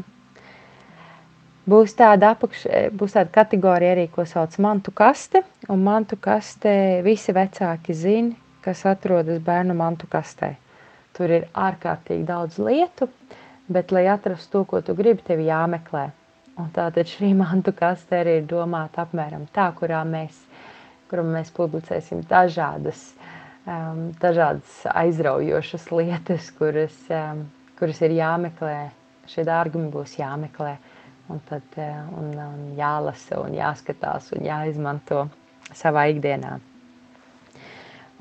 Būs 1.70 1.92
tāda, 1.94 2.32
apakš, 2.34 2.64
būs 2.98 3.14
tāda 3.14 3.30
kategorija 3.34 3.92
arī, 3.94 4.08
ko 4.10 4.24
sauc 4.26 4.56
mantu 4.62 4.90
kaste, 4.96 5.44
un 5.70 5.84
mantu 5.86 6.16
kaste 6.18 6.72
visi 7.06 7.34
vecāki 7.36 7.94
zina, 7.94 8.34
kas 8.64 8.82
atrodas 8.88 9.38
bērnu 9.44 9.76
mantu 9.76 10.08
kastē. 10.10 10.54
Tur 11.14 11.30
ir 11.36 11.46
ārkārtīgi 11.54 12.26
daudz 12.26 12.58
lietu, 12.58 13.10
bet, 13.70 13.92
lai 13.94 14.06
atrastu 14.10 14.58
to, 14.58 14.64
ko 14.72 14.80
tu 14.82 14.96
gribi, 14.98 15.22
tev 15.26 15.44
jāmeklē. 15.44 16.08
Un 16.58 16.72
tātad 16.74 17.06
šī 17.08 17.30
mantu 17.42 17.76
kaste 17.76 18.18
arī 18.24 18.40
ir 18.40 18.50
domāta 18.50 19.04
apmēram 19.04 19.46
tā, 19.54 19.70
kurā 19.78 20.02
mēs, 20.08 20.42
kurā 21.12 21.26
mēs 21.28 21.52
publicēsim 21.54 22.24
dažādas 22.30 23.10
um, 23.70 24.00
dažādas 24.20 24.80
aizraujošas 24.90 25.86
lietas, 25.94 26.50
kuras, 26.58 26.96
um, 27.14 27.44
kuras 27.78 28.00
ir 28.04 28.16
jāmeklē. 28.18 28.78
Šie 29.30 29.44
dārgumi 29.46 29.92
būs 29.94 30.16
jāmeklē, 30.18 30.74
un, 31.30 31.42
tad, 31.48 31.66
uh, 31.78 32.00
un, 32.18 32.32
un 32.34 32.64
jālasa, 32.78 33.38
un 33.44 33.54
jāskatās 33.54 34.32
un 34.36 34.46
jāizmanto 34.48 35.28
savā 35.70 36.08
ikdienā. 36.10 36.56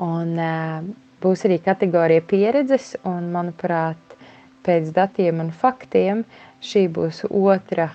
Un, 0.06 0.36
uh, 0.38 0.92
būs 1.24 1.48
arī 1.50 1.58
kategorija 1.66 2.24
pieredzes, 2.30 2.94
un, 3.10 3.32
manuprāt, 3.34 4.16
pēc 4.64 4.94
datiem 4.96 5.42
un 5.42 5.50
faktiem 5.56 6.24
šī 6.62 6.86
būs 6.94 7.24
otra 7.30 7.90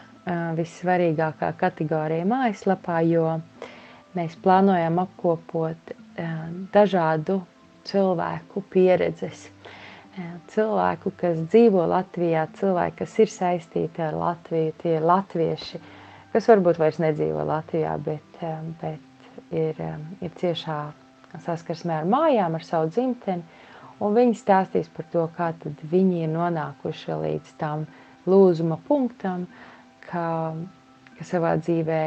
vissvarīgākā 0.57 1.51
kategorija 1.61 2.25
mājaslapā, 2.25 3.03
jo 3.05 3.35
mēs 4.17 4.39
plānojam 4.41 5.03
apkopot 5.03 5.93
dažādu 6.75 7.41
cilvēku 7.89 8.63
pieredzes. 8.71 9.49
Cilvēku, 10.55 11.11
kas 11.19 11.41
dzīvo 11.51 11.89
Latvijā, 11.91 12.47
cilvēki, 12.55 13.01
kas 13.01 13.17
ir 13.19 13.33
saistīti 13.33 14.03
ar 14.05 14.15
Latviju, 14.15 14.75
tie 14.79 14.93
ir 15.01 15.07
latvieši, 15.11 15.81
kas 16.33 16.47
varbūt 16.53 16.79
vairs 16.79 17.01
nedzīvo 17.03 17.43
Latvijā, 17.49 17.97
bet, 18.05 18.39
bet 18.79 19.51
ir, 19.51 19.81
ir 20.23 20.37
ciešā 20.39 20.79
saskarsmē 21.43 21.99
ar 21.99 22.07
mājām, 22.07 22.55
ar 22.55 22.63
savu 22.63 22.93
dzimteni, 22.95 23.43
un 23.99 24.15
viņi 24.15 24.39
stāstīs 24.39 24.87
par 24.95 25.11
to, 25.11 25.27
kā 25.35 25.51
viņi 25.83 26.23
ir 26.29 26.31
nonākuši 26.31 27.19
līdz 27.25 27.55
tam 27.59 27.89
lūzuma 28.31 28.79
punktam, 28.87 29.49
ka, 30.07 30.55
ka 31.19 31.27
savā 31.27 31.57
dzīvē 31.59 32.03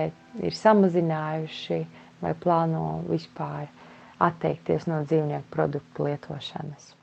ir 0.47 0.55
samazinājuši 0.55 1.81
vai 2.23 2.31
plāno 2.39 3.01
vispār 3.11 3.67
atteikties 4.19 4.87
no 4.89 5.03
dzīvnieku 5.05 5.51
produktu 5.53 6.07
lietošanas. 6.07 6.93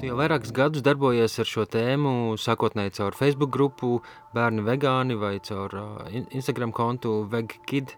Tu 0.00 0.08
jau 0.08 0.16
vairākus 0.16 0.52
gadus 0.56 0.80
darbojies 0.80 1.34
ar 1.42 1.48
šo 1.48 1.66
tēmu, 1.68 2.12
sākotnēji 2.40 2.94
caur 2.96 3.16
Facebook 3.16 3.52
grupu 3.52 3.98
Bērni 4.32 4.64
vegāni 4.64 5.16
vai 5.20 5.34
caur 5.44 5.76
uh, 5.76 6.12
Instagram 6.32 6.72
kontu 6.72 7.18
VegKid. 7.28 7.92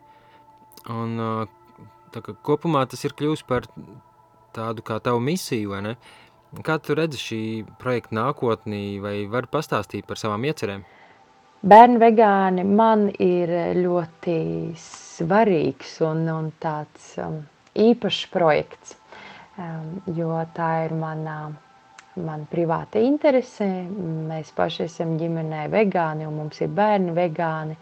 Un, 0.90 1.14
uh, 1.22 1.61
tā 2.12 2.22
kā 2.24 2.34
kopumā 2.46 2.84
tas 2.90 3.04
ir 3.06 3.16
kļūst 3.18 3.46
par 3.48 3.68
tādu 4.56 4.84
kā 4.84 4.98
tavu 5.02 5.22
misiju, 5.24 5.72
vai 5.74 5.82
ne? 5.88 5.94
Kā 6.64 6.76
tu 6.84 6.94
redzi 6.96 7.20
šī 7.20 7.42
projekta 7.80 8.18
nākotnī 8.18 9.00
vai 9.00 9.14
vari 9.32 9.48
pastāstīt 9.52 10.04
par 10.08 10.20
savām 10.20 10.44
iecerēm? 10.50 10.84
Bērni 11.62 12.00
vegāni 12.02 12.64
man 12.66 13.06
ir 13.22 13.52
ļoti 13.78 14.36
svarīgs 14.82 15.94
un, 16.04 16.24
un 16.28 16.50
tāds 16.60 17.12
um, 17.22 17.38
īpašs 17.78 18.24
projekts, 18.34 18.96
um, 19.56 20.00
jo 20.12 20.40
tā 20.56 20.70
ir 20.88 20.96
manā 20.98 21.38
man 22.20 22.44
privāta 22.50 23.00
interese. 23.00 23.68
Mēs 24.28 24.52
paši 24.56 24.88
esam 24.88 25.14
ģimenē 25.20 25.68
vegāni 25.72 26.26
un 26.28 26.36
mums 26.42 26.60
ir 26.60 26.72
bērni 26.74 27.14
vegāni. 27.16 27.78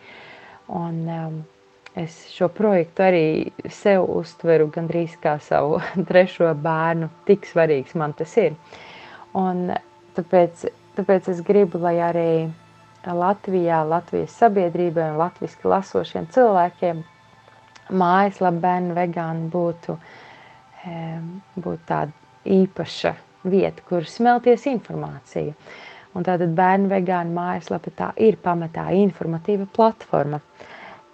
Un, 0.76 1.00
um, 1.10 1.40
es 1.98 2.16
šo 2.30 2.48
projektu 2.54 3.04
arī 3.06 3.24
sev 3.72 4.06
uztveru 4.14 4.70
gandrīz 4.74 5.16
kā 5.22 5.36
savu 5.42 5.80
trešo 6.08 6.52
bērnu. 6.54 7.10
Tik 7.26 7.48
svarīgs 7.50 7.96
man 7.98 8.14
tas 8.18 8.36
ir. 8.40 8.56
Un 9.38 9.70
tāpēc, 10.16 10.66
tāpēc 10.98 11.30
es 11.34 11.44
gribu, 11.46 11.80
lai 11.82 11.96
arī 12.02 12.32
Latvijā, 13.06 13.80
Latvijas 13.88 14.34
sabiedrībai 14.36 15.12
un 15.12 15.20
latviski 15.22 15.68
lasošiem 15.70 16.26
cilvēkiem 16.34 17.02
mājaslapa 17.90 18.60
bērnu 18.60 18.96
vegāni 18.96 19.48
būtu, 19.50 19.96
būtu 21.56 21.86
tāda 21.88 22.12
īpaša 22.44 23.14
vieta, 23.50 23.82
kur 23.88 24.06
smelties 24.08 24.66
informāciju. 24.70 25.54
Un 26.14 26.26
tātad 26.26 26.52
bērnu 26.58 26.90
vegānu 26.90 27.34
mājaslapa 27.36 27.92
tā 27.96 28.10
ir 28.18 28.36
pamatā 28.42 28.88
informatīva 28.98 29.68
platforma, 29.72 30.40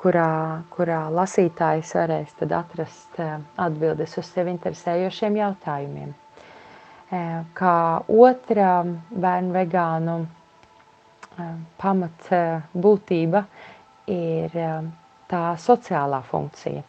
kurā, 0.02 0.62
kurā 0.74 1.00
lasītājs 1.12 1.94
varēs 1.98 2.36
atrast 2.46 3.20
eh, 3.22 3.36
atbildes 3.56 4.16
uz 4.18 4.30
sevi 4.30 4.54
interesējošiem 4.54 5.40
jautājumiem. 5.40 6.14
Eh, 7.10 7.42
kā 7.54 7.76
otra 8.06 8.70
bērnu 9.10 9.56
vegānu 9.56 10.16
eh, 10.22 11.52
pamat 11.82 12.30
būtība 12.74 13.46
ir 14.06 14.58
tā 15.26 15.44
sociālā 15.58 16.22
funkcija 16.22 16.82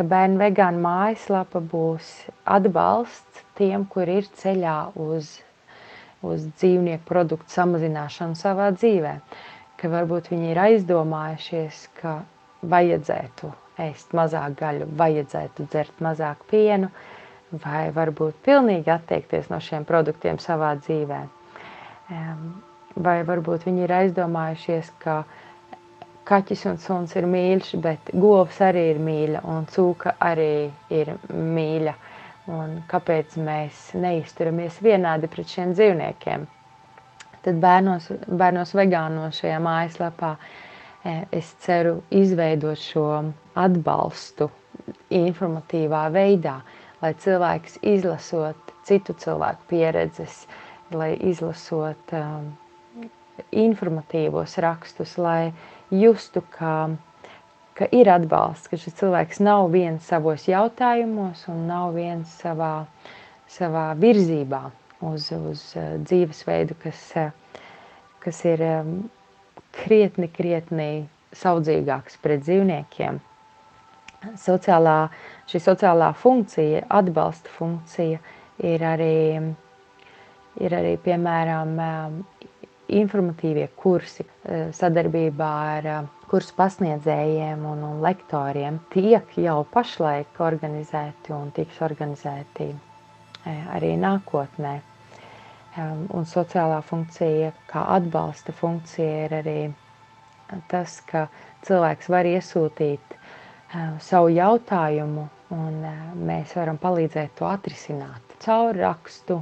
ka 0.00 0.06
bērnu 0.08 0.38
vegānu 0.40 0.80
mājaslapa 0.80 1.60
būs 1.60 2.08
atbalsts 2.48 3.42
tiem, 3.58 3.82
kur 3.84 4.08
ir 4.08 4.24
ceļā 4.40 4.76
uz, 4.96 5.34
uz 6.24 6.46
dzīvnieku 6.56 7.04
produktu 7.04 7.52
samazināšanu 7.52 8.38
savā 8.40 8.70
dzīvē. 8.78 9.12
Ka 9.80 9.88
varbūt 9.88 10.28
viņi 10.32 10.50
ir 10.52 10.60
aizdomājušies, 10.60 11.84
ka 12.00 12.18
vajadzētu 12.74 13.48
ēst 13.80 14.12
mazāk 14.16 14.56
gaļu, 14.60 14.88
vajadzētu 15.00 15.64
dzert 15.72 16.02
mazāk 16.04 16.42
pienu, 16.50 16.90
vai 17.64 17.86
varbūt 17.96 18.42
pilnīgi 18.46 18.92
atteikties 18.94 19.48
no 19.52 19.60
šiem 19.64 19.86
produktiem 19.88 20.38
savā 20.42 20.74
dzīvē. 20.82 21.20
Vai 23.06 23.16
varbūt 23.30 23.64
viņi 23.68 23.86
ir 23.86 23.94
aizdomājušies, 24.00 24.92
ka 25.02 25.22
kaķis 26.30 26.66
un 26.70 26.78
suns 26.84 27.16
ir 27.18 27.26
mīļš, 27.30 27.72
bet 27.86 28.12
govs 28.26 28.60
arī 28.62 28.84
ir 28.92 29.02
mīļa 29.08 29.42
un 29.54 29.66
cūka 29.74 30.16
arī 30.28 30.52
ir 31.00 31.14
mīļa. 31.32 31.96
Un 32.50 32.80
kāpēc 32.90 33.36
mēs 33.46 33.90
neizturamies 34.02 34.80
vienādi 34.82 35.28
pret 35.30 35.52
šiem 35.54 35.74
dzīvniekiem? 35.76 36.46
Tad 37.44 37.56
bērnos, 37.60 38.10
bērnos 38.28 38.74
vegānos 38.76 39.38
šajā 39.40 39.58
mājaslapā 39.64 40.34
e, 40.36 41.12
es 41.38 41.52
ceru 41.64 42.02
izveidot 42.12 42.76
šo 42.80 43.04
atbalstu 43.56 44.50
informatīvā 45.14 46.02
veidā, 46.12 46.58
lai 47.00 47.14
cilvēks 47.24 47.78
izlasot 47.94 48.74
citu 48.84 49.14
cilvēku 49.22 49.70
pieredzes, 49.70 50.42
lai 50.92 51.14
izlasot 51.30 52.12
um, 52.18 52.50
informatīvos 53.64 54.58
rakstus, 54.60 55.16
lai 55.16 55.54
justu, 56.02 56.42
ka, 56.58 56.74
ka 57.78 57.88
ir 57.96 58.10
atbalsts, 58.12 58.68
ka 58.68 58.80
šis 58.84 58.98
cilvēks 59.00 59.40
nav 59.46 59.70
viens 59.72 60.12
savos 60.12 60.44
jautājumos 60.50 61.46
un 61.48 61.64
nav 61.70 61.96
viens 61.96 62.36
savā, 62.42 62.74
savā 63.48 63.86
virzībā 64.04 64.66
uz, 65.00 65.30
uz 65.32 65.64
uh, 65.78 65.94
dzīvesveidu, 66.04 66.76
kas, 66.82 67.00
uh, 67.16 67.30
kas 68.24 68.44
ir 68.48 68.62
um, 68.66 68.92
krietni, 69.76 70.28
krietni 70.32 70.90
saudzīgāks 71.36 72.18
pret 72.22 72.42
dzīvniekiem. 72.46 73.20
Sociālā, 74.36 74.96
šī 75.48 75.60
sociālā 75.64 76.10
funkcija, 76.20 76.82
atbalsta 76.92 77.52
funkcija 77.54 78.18
ir 78.68 78.82
arī, 78.84 79.14
ir 80.60 80.76
arī 80.76 80.90
piemēram, 81.00 81.72
informatīvie 82.90 83.70
kursi 83.80 84.26
sadarbībā 84.76 85.48
ar 85.78 85.88
kursu 86.28 86.52
pasniedzējiem 86.58 87.64
un, 87.70 87.86
un 87.86 88.04
lektoriem 88.04 88.76
tiek 88.92 89.32
jau 89.40 89.62
pašlaik 89.72 90.42
organizēti 90.50 91.32
un 91.34 91.48
tiks 91.56 91.80
organizēti 91.86 92.68
arī 93.46 93.94
nākotnē. 94.04 94.76
Un 96.20 96.26
sociālā 96.34 96.80
funkcija, 96.90 97.52
kā 97.70 97.84
atbalsta 97.96 98.52
funkcija, 98.60 99.26
ir 99.26 99.36
arī 99.42 99.58
tas, 100.72 100.98
ka 101.12 101.26
cilvēks 101.68 102.10
var 102.14 102.28
iesūtīt 102.32 103.14
savu 104.10 104.32
jautājumu, 104.34 105.28
un 105.54 105.78
mēs 106.30 106.56
varam 106.58 106.78
palīdzēt 106.82 107.36
to 107.38 107.46
atrisināt 107.52 108.30
caur 108.44 108.76
rakstu 108.80 109.36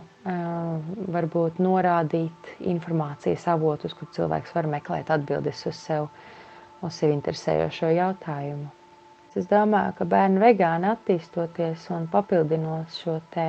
varbūt 1.15 1.59
norādīt 1.65 2.49
informācijas 2.73 3.45
avotus, 3.53 3.95
kur 3.99 4.11
cilvēks 4.17 4.55
var 4.57 4.67
meklēt 4.73 5.13
atbildes 5.15 5.61
uz 5.71 5.79
sev, 5.89 6.09
uz 6.89 6.99
sevi 6.99 7.15
interesējošo 7.17 7.93
jautājumu. 7.97 8.67
Es 9.39 9.47
domāju, 9.53 9.95
ka 10.01 10.07
bērnu 10.15 10.43
vegāni 10.43 10.89
attīstoties 10.91 11.85
un 11.95 12.09
papildinot 12.15 12.91
šo 12.99 13.19
te 13.37 13.47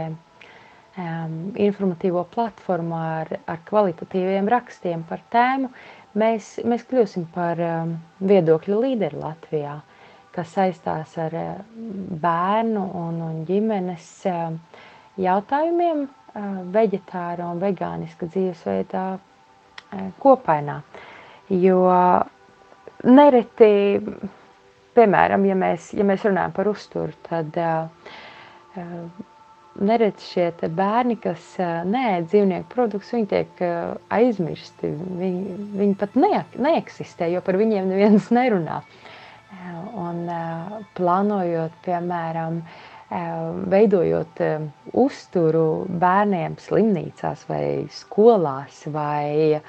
um, 1.00 1.38
informatīvo 1.68 2.26
platformu 2.34 2.98
ar, 3.00 3.32
ar 3.50 3.62
kvalitatīviem 3.70 4.50
rakstiem 4.52 5.04
par 5.10 5.24
tēmu, 5.34 5.72
mēs, 6.20 6.52
mēs 6.68 6.86
kļūsim 6.90 7.26
par 7.36 7.62
um, 7.64 7.96
viedokļu 8.32 8.80
līderi 8.84 9.20
Latvijā, 9.24 9.78
kas 10.36 10.54
saistās 10.58 11.16
ar 11.26 11.36
bērnu 12.24 12.86
un, 13.06 13.20
un 13.32 13.42
ģimenes 13.50 14.10
um, 14.30 14.60
jautājumiem 15.20 16.08
veģetāra 16.74 17.48
un 17.52 17.58
vegāniska 17.62 18.28
dzīvesveidā 18.30 19.06
kopainā. 20.22 20.76
Jo 21.50 21.80
nereti, 23.10 23.72
piemēram, 24.98 25.46
ja 25.50 25.56
mēs, 25.58 25.90
ja 25.98 26.06
mēs 26.06 26.26
runājam 26.28 26.54
par 26.56 26.70
uzturu, 26.70 27.16
tad 27.26 27.58
neredz 29.80 30.26
šie 30.32 30.50
bērni, 30.76 31.16
kas 31.22 31.56
neēd 31.60 32.30
dzīvnieku 32.32 32.70
produktus, 32.74 33.14
viņi 33.16 33.30
tiek 33.32 33.64
aizmirsti. 34.14 34.92
Viņi, 35.22 35.58
viņi 35.80 35.98
pat 36.02 36.16
ne, 36.20 36.44
neeksistē, 36.68 37.30
jo 37.34 37.44
par 37.46 37.60
viņiem 37.60 37.90
neviens 37.92 38.30
nerunā. 38.40 38.82
Un 40.00 40.24
plānojot, 40.98 41.76
piemēram, 41.86 42.62
veidojot 43.74 44.42
uzturu 45.02 45.66
bērniem 46.02 46.60
slimnīcās 46.62 47.48
vai 47.50 47.64
skolās 47.94 48.84
vai 48.94 49.62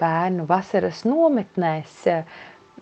bērnu 0.00 0.44
vasaras 0.48 1.04
nometnēs, 1.08 1.94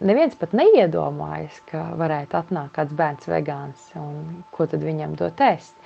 neviens 0.03 0.35
pat 0.41 0.57
neiedomājas, 0.59 1.61
ka 1.71 1.85
varētu 2.01 2.41
atnākt 2.41 2.75
kāds 2.79 2.97
bērns 2.99 3.29
vegāns 3.31 3.85
un 4.01 4.43
ko 4.57 4.67
tad 4.67 4.83
viņam 4.83 5.15
dot 5.21 5.43
ēst. 5.47 5.77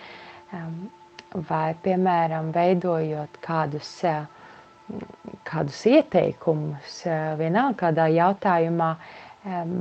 Vai, 1.48 1.74
piemēram, 1.84 2.52
veidojot 2.54 3.38
kādus, 3.44 3.90
kādus 5.48 5.80
ieteikumus, 5.90 7.00
vienalga 7.40 7.78
kādā 7.80 8.06
jautājumā, 8.14 8.90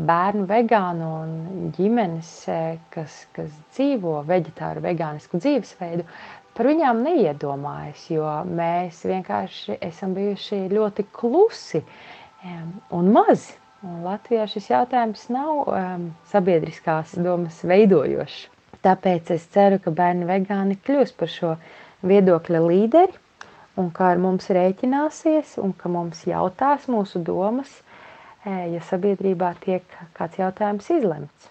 bērnu 0.10 0.46
vegānu 0.50 1.12
un 1.22 1.70
ģimenes, 1.78 2.32
kas, 2.94 3.20
kas 3.38 3.54
dzīvo 3.76 4.20
veģetāru 4.30 4.84
vegānisku 4.84 5.40
dzīvesveidu, 5.42 6.06
par 6.58 6.70
viņām 6.70 7.02
neiedomājas, 7.06 8.08
jo 8.14 8.26
mēs 8.50 9.02
vienkārši 9.10 9.80
esam 9.86 10.14
bijuši 10.18 10.66
ļoti 10.74 11.08
klusi 11.18 11.82
un 12.96 13.14
mazi. 13.16 13.58
Un 13.86 14.02
Latvijā 14.06 14.48
šis 14.50 14.72
jautājums 14.72 15.28
nav 15.30 15.58
um, 15.70 16.06
sabiedriskās 16.32 17.12
domas 17.22 17.60
veidojošs. 17.70 18.55
Tāpēc 18.86 19.32
es 19.34 19.46
ceru, 19.50 19.80
ka 19.82 19.90
bērni 19.90 20.28
vegāni 20.30 20.76
kļūs 20.86 21.16
par 21.18 21.32
šo 21.34 21.56
viedokļa 22.06 22.60
līderi 22.62 23.24
un 23.82 23.90
kā 23.96 24.12
ar 24.14 24.22
mums 24.22 24.52
rēķināsies 24.54 25.56
un 25.64 25.74
ka 25.80 25.90
mums 25.90 26.22
jautās 26.30 26.86
mūsu 26.92 27.24
domas, 27.26 27.72
ja 28.46 28.84
sabiedrībā 28.92 29.56
tiek 29.66 29.98
kāds 30.14 30.38
jautājums 30.38 30.94
izlemts. 30.94 31.50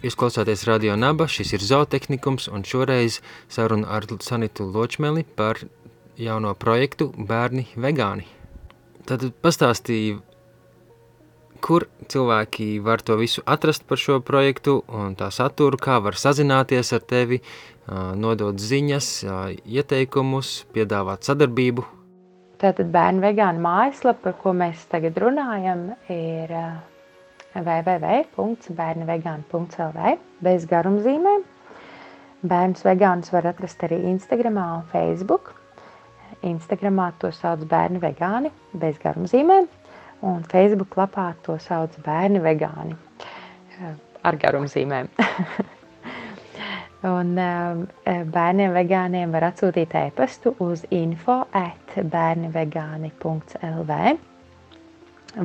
Jūs 0.00 0.14
klausāties 0.16 0.62
Radio 0.64 0.94
Naba, 0.96 1.26
šis 1.28 1.50
ir 1.52 1.64
zootehnikums, 1.64 2.46
un 2.48 2.62
šoreiz 2.64 3.18
saruna 3.52 3.88
ar 3.96 4.06
Sanitu 4.24 4.64
Ločmeli 4.64 5.26
par 5.36 5.60
jauno 6.18 6.54
projektu 6.54 7.12
Bērni 7.14 7.66
vegāni. 7.76 8.26
Tad 9.06 9.24
pastāstīja, 9.42 10.18
kur 11.60 11.86
cilvēki 12.08 12.80
var 12.84 13.02
to 13.04 13.16
visu 13.20 13.42
atrast 13.46 13.86
par 13.88 13.98
šo 14.00 14.20
projektu 14.24 14.82
un 14.88 15.16
tā 15.18 15.30
saturu, 15.34 15.76
kā 15.80 16.00
var 16.02 16.14
sazināties 16.18 16.92
ar 16.96 17.00
tevi, 17.04 17.40
nodot 18.16 18.58
ziņas, 18.60 19.24
ieteikumus, 19.66 20.64
piedāvāt 20.74 21.24
sadarbību. 21.28 21.84
Tātad 22.60 22.90
bērnu 22.92 23.20
vegānu 23.24 23.60
mājaslapa, 23.64 24.20
par 24.26 24.34
ko 24.42 24.50
mēs 24.56 24.78
tagad 24.92 25.14
runājam, 25.20 25.80
ir 26.12 26.48
www.bērnvegāni.lv 27.56 30.00
bez 30.44 30.60
garumzīmēm. 30.70 31.42
Bērnus 32.40 32.82
vegānus 32.86 33.32
var 33.34 33.44
atrast 33.50 33.82
arī 33.84 33.98
Instagramā 34.12 34.66
un 34.78 34.84
Facebook. 34.92 35.44
Instagramā 36.46 37.10
to 37.20 37.30
sauc 37.34 37.64
bērni 37.68 37.98
vegāni 38.00 38.50
bez 38.72 38.98
garumzīmēm, 39.02 39.66
un 40.26 40.42
Facebook 40.48 40.96
lapā 41.00 41.32
to 41.44 41.58
sauc 41.60 41.96
bērni 42.04 42.40
vegāni 42.44 42.96
ar 44.24 44.36
garumzīmēm. 44.40 45.08
un 47.16 47.34
bērniem 47.36 48.72
vegāniem 48.76 49.32
var 49.32 49.42
atsūtīt 49.50 49.94
e-pastu 50.02 50.54
uz 50.64 50.84
info 50.92 51.44
at 51.56 51.96
bērnivegāni.lv. 51.96 53.92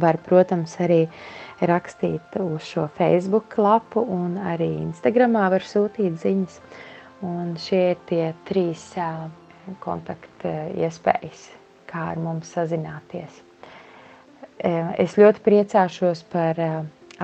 Var, 0.01 0.17
protams, 0.25 0.73
arī 0.81 1.05
rakstīt 1.69 2.33
uz 2.41 2.65
šo 2.65 2.87
Facebook 2.97 3.53
lapu 3.61 4.01
un 4.01 4.39
arī 4.41 4.81
Instagramā 4.81 5.45
var 5.53 5.61
sūtīt 5.61 6.17
ziņas. 6.23 6.59
Un 7.25 7.55
šie 7.61 7.93
ir 7.93 7.97
tie 8.09 8.33
trīs 8.49 8.81
kontakta 9.83 10.51
iespējas, 10.85 11.47
kā 11.89 12.03
ar 12.13 12.21
mums 12.21 12.51
sazināties. 12.55 13.41
Es 15.05 15.17
ļoti 15.19 15.41
priecāšos 15.45 16.23
par 16.31 16.59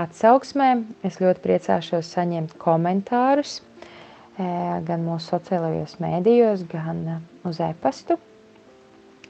atsauksmēm, 0.06 0.84
es 1.08 1.20
ļoti 1.24 1.44
priecāšos 1.46 2.10
saņemt 2.16 2.58
komentārus 2.62 3.60
gan 4.38 5.06
mūsu 5.06 5.34
sociālajos 5.36 5.98
mēdījos, 6.04 6.66
gan 6.72 7.02
uz 7.48 7.60
e-pastu, 7.64 8.18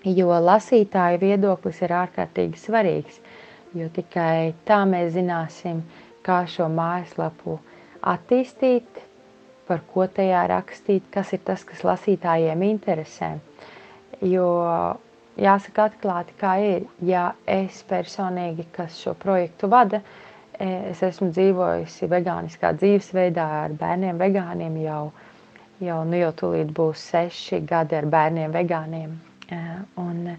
jo 0.06 0.34
lasītāju 0.50 1.22
viedoklis 1.26 1.82
ir 1.86 1.98
ārkārtīgi 2.04 2.62
svarīgs– 2.68 3.22
jo 3.78 3.88
tikai 3.96 4.54
tā 4.68 4.82
mēs 4.88 5.14
zināsim, 5.16 5.82
kā 6.26 6.42
šo 6.54 6.68
mājaslapu 6.72 7.58
attīstīt, 8.14 9.02
par 9.72 9.86
ko 9.94 10.06
tajā 10.20 10.44
rakstīt, 10.52 11.08
kas 11.16 11.32
ir 11.32 11.42
tas, 11.48 11.64
kas 11.68 11.86
lasītājiem 11.88 12.68
interesē. 12.68 13.32
Jo 14.22 14.50
jāsaka 15.40 15.88
atklāti, 15.90 16.36
kā 16.40 16.58
ir, 16.66 16.86
ja 17.08 17.32
es 17.48 17.80
personīgi, 17.88 18.68
kas 18.76 19.00
šo 19.00 19.16
projektu 19.18 19.70
vada, 19.72 20.02
es 20.62 21.02
esmu 21.08 21.32
dzīvojusi 21.34 22.10
vegāniskā 22.12 22.74
dzīvesveidā 22.78 23.48
ar 23.64 23.76
bērniem 23.80 24.20
vegāniem 24.22 24.78
jau, 24.84 25.06
jau, 25.82 26.02
nu 26.06 26.20
jau 26.20 26.32
tūlīt 26.44 26.76
būs 26.78 27.08
seši 27.14 27.64
gadi 27.66 27.98
ar 27.98 28.10
bērniem 28.12 28.54
vegāniem. 28.54 29.16
Un 30.02 30.36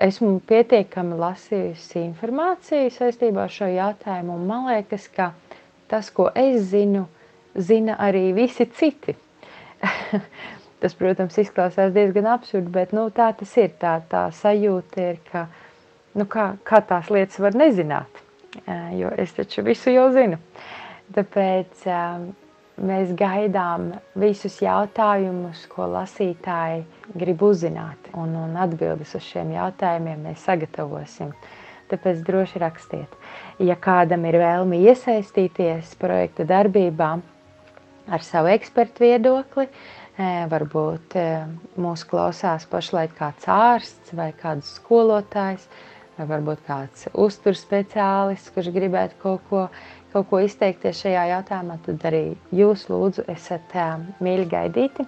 esmu 0.00 0.40
pietiekami 0.48 1.20
lasījusi 1.20 2.00
informāciju 2.06 2.90
saistībā 2.96 3.44
ar 3.44 3.54
šo 3.54 3.68
jautājumu, 3.70 4.36
un 4.40 4.46
man 4.48 4.68
liekas, 4.72 5.06
ka 5.12 5.30
tas, 5.92 6.10
ko 6.14 6.30
es 6.34 6.70
zinu, 6.72 7.06
zina 7.58 7.98
arī 8.00 8.30
visi 8.36 8.66
citi. 8.76 9.16
tas, 10.80 10.94
protams, 10.96 11.36
izklausās 11.40 11.92
diezgan 11.94 12.28
absurdi, 12.32 12.70
bet 12.72 12.94
nu, 12.96 13.08
tā 13.14 13.30
tas 13.36 13.52
ir. 13.60 13.72
Tā, 13.80 13.98
tā 14.10 14.26
sajūta 14.34 15.08
ir, 15.12 15.20
ka 15.30 15.46
nu, 16.16 16.26
kā, 16.30 16.52
kā 16.66 16.82
tās 16.86 17.10
lietas 17.12 17.40
var 17.42 17.56
nezināt, 17.58 18.22
jo 18.96 19.12
es 19.20 19.34
taču 19.36 19.64
visu 19.66 19.92
jau 19.94 20.08
zinu. 20.14 20.40
Tāpēc 21.14 21.84
mēs 22.80 23.12
gaidām 23.18 23.90
visus 24.18 24.60
jautājumus, 24.62 25.66
ko 25.70 25.88
lasītāji 25.90 26.84
grib 27.18 27.42
uzzināt, 27.44 28.12
un, 28.14 28.36
un 28.38 28.56
atbildes 28.60 29.16
uz 29.18 29.26
šiem 29.26 29.52
jautājumiem 29.56 30.30
mēs 30.30 30.46
sagatavosim. 30.48 31.34
Tāpēc 31.90 32.20
droši 32.22 32.60
rakstiet. 32.62 33.16
Ja 33.58 33.74
kādam 33.74 34.22
ir 34.30 34.38
vēlme 34.38 34.78
iesaistīties 34.86 35.96
projekta 35.98 36.46
darbībā 36.46 37.16
ar 38.08 38.24
savu 38.24 38.50
ekspertu 38.54 39.04
viedokli, 39.04 39.68
e, 40.16 40.32
varbūt 40.50 41.16
e, 41.20 41.28
mūs 41.80 42.06
klausās 42.08 42.66
pašlaik 42.70 43.16
kāds 43.18 43.48
ārsts 43.50 44.16
vai 44.16 44.30
kāds 44.40 44.76
skolotājs, 44.80 45.68
vai 46.18 46.28
varbūt 46.34 46.64
kāds 46.66 47.08
uzturspeciālists, 47.12 48.52
kurš 48.54 48.72
gribētu 48.74 49.20
kaut 49.22 49.48
ko 49.48 49.68
kaut 50.12 50.26
ko 50.30 50.40
izteikties 50.42 51.02
šajā 51.04 51.26
jautājumā, 51.34 51.76
tad 51.86 52.06
arī 52.10 52.22
jūs 52.56 52.88
lūdzu 52.90 53.26
esat 53.30 53.76
mīļi 54.22 54.48
gaidīti. 54.50 55.06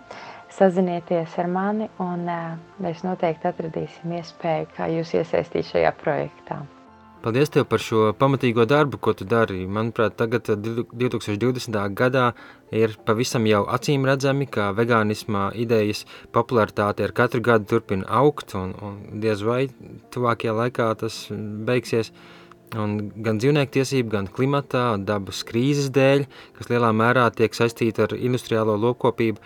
Sazinieties 0.52 1.38
ar 1.40 1.48
mani, 1.48 1.88
un 2.02 2.26
mēs 2.84 3.00
noteikti 3.06 3.48
atradīsim 3.48 4.12
iespēju, 4.18 4.68
kā 4.76 4.90
jūs 4.92 5.14
iesaistīt 5.16 5.70
šajā 5.72 5.94
projektā. 6.02 6.60
Paldies 7.22 7.52
tev 7.54 7.68
par 7.70 7.78
šo 7.78 8.08
pamatīgo 8.18 8.64
darbu, 8.66 8.98
ko 8.98 9.12
tu 9.14 9.22
dari. 9.30 9.60
Manuprāt, 9.70 10.16
tagad 10.18 10.48
2020. 10.50 11.76
gadā 11.94 12.24
ir 12.74 12.96
pavisam 13.06 13.46
jau 13.46 13.60
acīm 13.76 14.08
redzami, 14.08 14.48
ka 14.50 14.72
vegānismā 14.74 15.52
idejas 15.54 16.02
popularitāte 16.34 17.06
ar 17.06 17.14
katru 17.14 17.38
gadu 17.46 17.70
turpina 17.70 18.08
augt, 18.10 18.56
un, 18.58 18.74
un 18.82 18.98
diez 19.22 19.46
vai 19.46 19.68
tuvākajā 20.10 20.56
laikā 20.64 20.90
tas 21.04 21.22
beigsies. 21.70 22.10
Un 22.74 22.98
gan 23.22 23.38
dzīvnieku 23.38 23.76
tiesību, 23.78 24.16
gan 24.16 24.26
klimata 24.26 24.96
dabas 24.98 25.46
krīzes 25.46 25.92
dēļ, 25.94 26.26
kas 26.58 26.74
lielā 26.74 26.90
mērā 26.90 27.30
tiek 27.38 27.54
saistīta 27.54 28.08
ar 28.08 28.18
industriālo 28.18 28.74
lopkopību, 28.82 29.38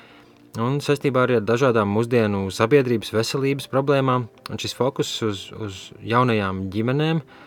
un 0.64 0.80
saistībā 0.80 1.26
arī 1.26 1.42
ar 1.42 1.44
dažādām 1.44 1.92
mūsdienu 1.92 2.46
sabiedrības 2.48 3.12
veselības 3.12 3.68
problēmām, 3.68 4.30
un 4.48 4.62
šis 4.62 4.78
fokus 4.78 5.10
uz, 5.26 5.50
uz 5.52 5.90
jaunajām 6.00 6.70
ģimenēm 6.72 7.20
uh, 7.20 7.42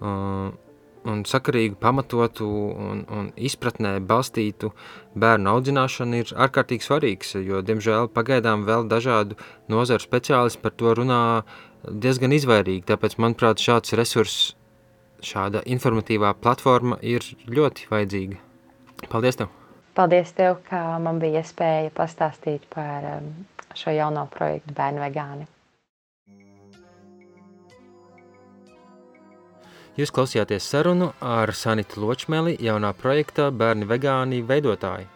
un 0.00 1.22
sakarīgu, 1.28 1.76
pamatotu 1.80 2.46
un, 2.48 3.02
un 3.12 3.30
izpratnē 3.36 3.96
balstītu 4.04 4.72
bērnu 5.18 5.52
audzināšana 5.54 6.22
ir 6.22 6.32
ārkārtīgi 6.46 6.86
svarīgs, 6.86 7.34
jo, 7.44 7.62
diemžēl, 7.64 8.10
pagaidām 8.14 8.66
vēl 8.68 8.88
dažādu 8.90 9.38
nozaru 9.72 10.04
speciālisti 10.04 10.62
par 10.62 10.74
to 10.78 10.94
runā 10.98 11.20
diezgan 11.88 12.34
izvairīgi, 12.36 12.86
tāpēc, 12.90 13.18
manuprāt, 13.22 13.62
šāds 13.62 13.94
resurss, 13.98 14.52
šāda 15.24 15.62
informatīvā 15.66 16.34
platforma 16.42 16.98
ir 17.02 17.24
ļoti 17.48 17.88
vajadzīga. 17.92 18.42
Paldies 19.08 19.38
tev! 19.40 19.54
Paldies 19.98 20.30
tev, 20.34 20.60
ka 20.68 20.98
man 21.02 21.18
bija 21.18 21.42
iespēja 21.42 21.90
pastāstīt 21.94 22.68
par 22.70 23.06
um, 23.16 23.32
šo 23.74 23.94
jauno 23.94 24.28
projektu 24.30 24.74
Bērnu 24.76 25.02
vegāni. 25.02 25.48
Jūs 29.98 30.12
klausījāties 30.14 30.62
sarunu 30.62 31.08
ar 31.18 31.50
Sanitu 31.58 31.98
Ločmeli, 31.98 32.52
jaunā 32.62 32.92
projekta 32.94 33.48
Bērni 33.50 33.86
vegāni 33.90 34.44
veidotāju. 34.46 35.08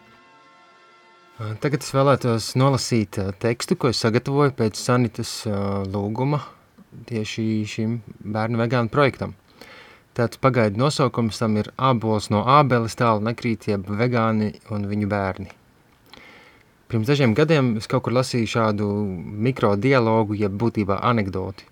Tagad 1.63 1.85
es 1.85 1.93
vēlētos 1.95 2.49
nolasīt 2.59 3.15
tekstu, 3.39 3.77
ko 3.79 3.93
es 3.93 4.01
sagatavoju 4.03 4.51
pēc 4.57 4.75
Sanitas 4.75 5.31
lūguma 5.87 6.41
tieši 7.07 7.45
šim 7.63 7.93
bērnu 8.35 8.59
vegānu 8.59 8.91
projektam. 8.91 9.37
Tāds 10.19 10.41
pagaidu 10.43 10.83
nosaukums 10.83 11.39
tam 11.39 11.55
ir 11.57 11.71
ābols 11.79 12.27
no 12.29 12.43
ābeles 12.43 12.99
tālu 12.99 13.23
nekrīt, 13.23 13.69
jeb 13.71 13.87
vegāni 13.87 14.51
un 14.67 14.83
viņu 14.91 15.09
bērni. 15.15 15.49
Pirms 16.91 17.07
dažiem 17.07 17.37
gadiem 17.39 17.77
es 17.79 17.87
kaut 17.87 18.03
kur 18.03 18.19
lasīju 18.19 18.51
šādu 18.57 18.91
mikro 19.47 19.73
dialogu, 19.79 20.35
jeb 20.43 20.59
būtībā 20.59 20.99
anekdoti. 21.07 21.71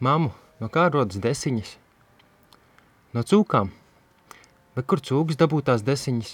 Māmu, 0.00 0.32
no 0.64 0.72
kā 0.72 0.88
rodas 0.88 1.20
desiņas? 1.20 1.76
No 3.12 3.20
cūkām? 3.20 3.68
Bet 4.72 4.86
kur 4.88 5.00
cūkas 5.04 5.36
dabūtās 5.36 5.82
desiņas? 5.84 6.30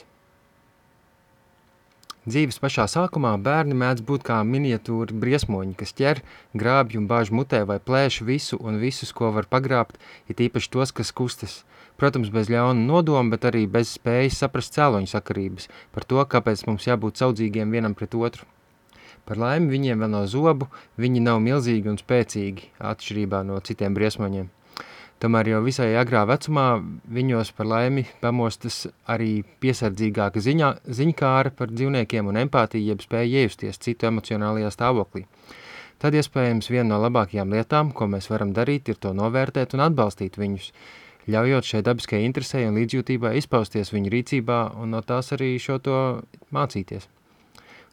Dzīves 2.29 2.61
pašā 2.63 2.85
sākumā 2.93 3.33
bērni 3.43 3.75
mēdz 3.81 4.05
būt 4.07 4.23
kā 4.29 4.37
miniatūri 4.47 5.17
briesmoņi, 5.25 5.75
kas 5.81 5.91
ķer, 5.99 6.21
grābj 6.61 7.01
un 7.01 7.09
bāž 7.11 7.33
mutē 7.35 7.65
vai 7.67 7.81
plēš 7.83 8.21
visu 8.29 8.61
un 8.63 8.79
visus, 8.79 9.11
ko 9.11 9.33
var 9.35 9.49
pagrābt, 9.51 9.99
ir 10.31 10.43
īpaši 10.47 10.71
tos, 10.77 10.93
kas 10.95 11.11
kustas. 11.11 11.57
Protams, 11.99 12.31
bez 12.31 12.47
ļauna 12.53 12.79
nodoma, 12.79 13.33
bet 13.33 13.49
arī 13.51 13.65
bez 13.67 13.97
spējas 13.97 14.39
saprast 14.45 14.77
cēloņu 14.77 15.11
sakarības 15.11 15.67
par 15.97 16.07
to, 16.07 16.21
kāpēc 16.35 16.63
mums 16.69 16.87
jābūt 16.87 17.19
saudzīgiem 17.19 17.75
vienam 17.75 17.99
pret 17.99 18.15
otru. 18.15 18.47
Par 19.27 19.41
laimi 19.41 19.73
viņiem 19.75 20.05
vēl 20.05 20.15
nav 20.15 20.31
zobu, 20.31 20.71
viņi 20.95 21.27
nav 21.27 21.43
milzīgi 21.43 21.91
un 21.91 21.99
spēcīgi, 21.99 22.71
atšķirībā 22.93 23.43
no 23.51 23.59
citiem 23.67 23.99
briesmoņiem. 23.99 24.47
Tomēr 25.19 25.49
jau 25.51 25.63
visai 25.65 25.89
agrā 25.99 26.21
vecumā 26.31 26.67
viņos 27.11 27.49
par 27.59 27.67
laimi 27.67 28.05
pamostas 28.21 28.85
arī 29.11 29.41
piesardzīgāka 29.63 30.39
ziņā, 30.39 30.69
ziņkāra 30.95 31.51
par 31.59 31.73
dzīvniekiem 31.75 32.29
un 32.31 32.39
empātija, 32.45 32.93
jeb 32.93 33.03
spēja 33.03 33.41
iejusties 33.43 33.83
citu 33.83 34.07
emocionālajā 34.13 34.71
stāvoklī. 34.77 35.25
Tad 35.99 36.15
iespējams 36.15 36.71
viena 36.71 36.93
no 36.93 37.01
labākajām 37.03 37.51
lietām, 37.51 37.91
ko 37.91 38.07
mēs 38.07 38.31
varam 38.31 38.53
darīt, 38.55 38.93
ir 38.93 39.01
to 39.03 39.11
novērtēt 39.19 39.75
un 39.75 39.83
atbalstīt 39.89 40.39
viņus, 40.39 40.69
ļaujot 41.35 41.67
šai 41.67 41.81
dabiskajai 41.89 42.29
interesē 42.29 42.63
un 42.69 42.79
līdzjūtībai 42.79 43.35
izpausties 43.41 43.91
viņu 43.91 44.13
rīcībā 44.15 44.61
un 44.79 44.95
no 44.95 45.01
tās 45.03 45.33
arī 45.35 45.57
šo 45.59 45.81
to 45.83 45.97
mācīties. 46.55 47.09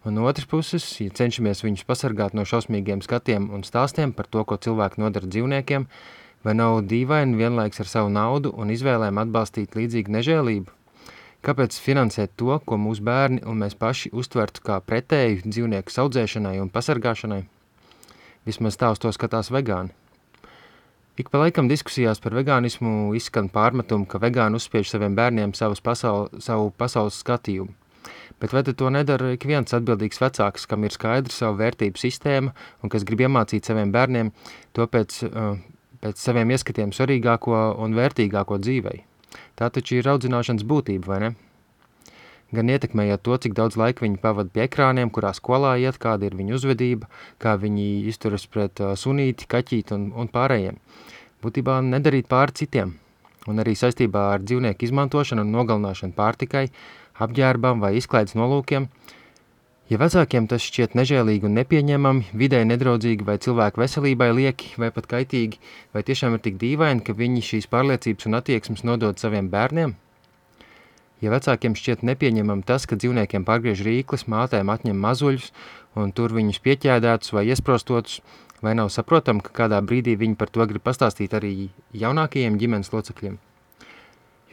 Un 0.06 0.14
no 0.20 0.28
otras 0.30 0.46
puses, 0.46 0.86
ja 1.02 1.10
cenšamies 1.10 1.64
viņus 1.66 1.88
pasargāt 1.90 2.38
no 2.38 2.46
šausmīgiem 2.46 3.02
skatiem 3.02 3.50
un 3.50 3.66
stāstiem 3.66 4.14
par 4.14 4.30
to, 4.30 4.46
ko 4.46 4.60
cilvēki 4.62 5.02
nodara 5.02 5.26
dzīvniekiem, 5.26 5.88
Vai 6.46 6.54
nav 6.54 6.84
dīvaini 6.86 7.40
vienlaiks 7.40 7.82
ar 7.82 7.88
savu 7.90 8.12
naudu 8.14 8.52
un 8.54 8.70
izvēlēm 8.70 9.18
atbalstīt 9.18 9.74
līdzīgu 9.74 10.14
nežēlību? 10.14 10.74
Kāpēc 11.46 11.78
finansēt 11.82 12.36
to, 12.38 12.54
ko 12.62 12.78
mūsu 12.78 13.02
bērni 13.06 13.42
un 13.50 13.64
mēs 13.64 13.74
paši 13.78 14.12
uztvertu 14.14 14.62
kā 14.66 14.78
pretēju 14.86 15.42
dzīvnieku 15.48 15.94
saudzēšanai 15.94 16.60
un 16.62 16.70
pasargāšanai? 16.70 17.42
Vismaz 18.46 18.78
tā 18.78 18.92
uz 18.94 19.02
to 19.02 19.10
skatās 19.10 19.50
vegāni. 19.50 19.90
Ik 21.18 21.34
pa 21.34 21.42
laikam 21.42 21.66
diskusijās 21.72 22.22
par 22.22 22.38
vegānismu 22.38 23.16
izskan 23.18 23.50
pārmetumu, 23.50 24.06
ka 24.06 24.22
vegāni 24.22 24.62
uzspiež 24.62 24.92
saviem 24.92 25.18
bērniem 25.18 25.58
pasauli, 25.82 26.42
savu 26.46 26.70
pasaules 26.78 27.22
skatījumu. 27.26 27.74
Bet 28.38 28.54
vai 28.54 28.62
to 28.68 28.90
nedara 28.94 29.32
ik 29.34 29.48
viens 29.50 29.74
atbildīgs 29.74 30.22
vecāks, 30.22 30.68
kam 30.70 30.84
ir 30.86 30.94
skaidra 30.94 31.34
savu 31.34 31.58
vērtību 31.58 31.98
sistēma 31.98 32.54
un 32.84 32.92
kas 32.94 33.08
grib 33.08 33.26
iemācīt 33.26 33.66
saviem 33.66 33.90
bērniem 33.96 34.30
to 34.76 34.86
pēc 34.86 35.24
uh, 35.26 35.56
pēc 36.04 36.22
saviem 36.22 36.52
ieskatiem 36.56 36.94
svarīgāko 36.96 37.56
un 37.82 37.96
vērtīgāko 37.98 38.60
dzīvei. 38.62 39.04
Tā 39.60 39.70
taču 39.74 40.00
ir 40.00 40.10
audzināšanas 40.12 40.66
būtība, 40.68 41.12
vai 41.12 41.20
ne? 41.24 41.32
Gan 42.56 42.70
ietekmējot 42.72 43.24
to, 43.26 43.38
cik 43.46 43.56
daudz 43.58 43.76
laika 43.80 44.06
viņi 44.06 44.20
pavada 44.22 44.52
pie 44.54 44.64
ekrāniem, 44.68 45.10
kurā 45.12 45.34
skolā 45.36 45.74
iet, 45.82 45.98
kāda 46.00 46.28
ir 46.28 46.38
viņu 46.38 46.60
uzvedība, 46.60 47.10
kā 47.42 47.56
viņi 47.60 47.88
izturas 48.12 48.46
pret 48.48 48.80
sunīti, 49.02 49.50
kaķīti 49.50 49.96
un, 49.98 50.06
un 50.16 50.30
pārējiem. 50.32 50.78
Būtībā 51.44 51.82
nedarīt 51.84 52.30
pāri 52.32 52.56
citiem. 52.62 52.96
Un 53.50 53.62
arī 53.62 53.76
saistībā 53.78 54.30
ar 54.36 54.46
dzīvnieku 54.46 54.88
izmantošanu 54.88 55.44
un 55.46 55.52
nogalināšanu 55.54 56.16
pārtikai, 56.18 56.70
apģērbam 57.22 57.84
vai 57.84 57.96
izklaides 58.00 58.38
nolūkiem– 58.38 58.88
Ja 59.86 60.00
vecākiem 60.02 60.48
tas 60.50 60.64
šķiet 60.66 60.96
nežēlīgi 60.98 61.46
un 61.46 61.60
nepieņemami, 61.60 62.32
vidē 62.34 62.64
nedraudzīgi 62.66 63.26
vai 63.28 63.36
cilvēku 63.38 63.84
veselībai 63.84 64.32
lieki 64.34 64.72
vai 64.82 64.90
pat 64.96 65.06
kaitīgi, 65.12 65.60
vai 65.94 66.02
tiešām 66.08 66.34
ir 66.34 66.42
tik 66.42 66.58
dīvaini, 66.58 67.04
ka 67.06 67.14
viņi 67.14 67.44
šīs 67.46 67.70
pārliecības 67.70 68.26
un 68.26 68.40
attieksmes 68.40 68.82
nodod 68.82 69.22
saviem 69.22 69.52
bērniem? 69.54 69.94
Ja 71.22 71.30
vecākiem 71.30 71.78
šķiet 71.78 72.02
nepieņemami 72.02 72.66
tas, 72.66 72.90
ka 72.90 72.98
dzīvniekiem 72.98 73.46
pārgriež 73.46 73.86
rīkles, 73.86 74.26
mātēm 74.26 74.74
atņem 74.74 74.98
mazuļus 75.06 75.52
un 76.02 76.10
tur 76.18 76.34
viņus 76.34 76.64
pieķēdētus 76.66 77.38
vai 77.38 77.46
iesprostotus, 77.54 78.24
vai 78.66 78.74
nav 78.74 78.90
saprotam, 78.90 79.38
ka 79.38 79.54
kādā 79.54 79.86
brīdī 79.86 80.18
viņi 80.18 80.40
par 80.42 80.50
to 80.50 80.66
grib 80.66 80.82
pastāstīt 80.82 81.38
arī 81.38 81.70
jaunākajiem 81.94 82.58
ģimenes 82.58 82.90
locekļiem? 82.90 83.38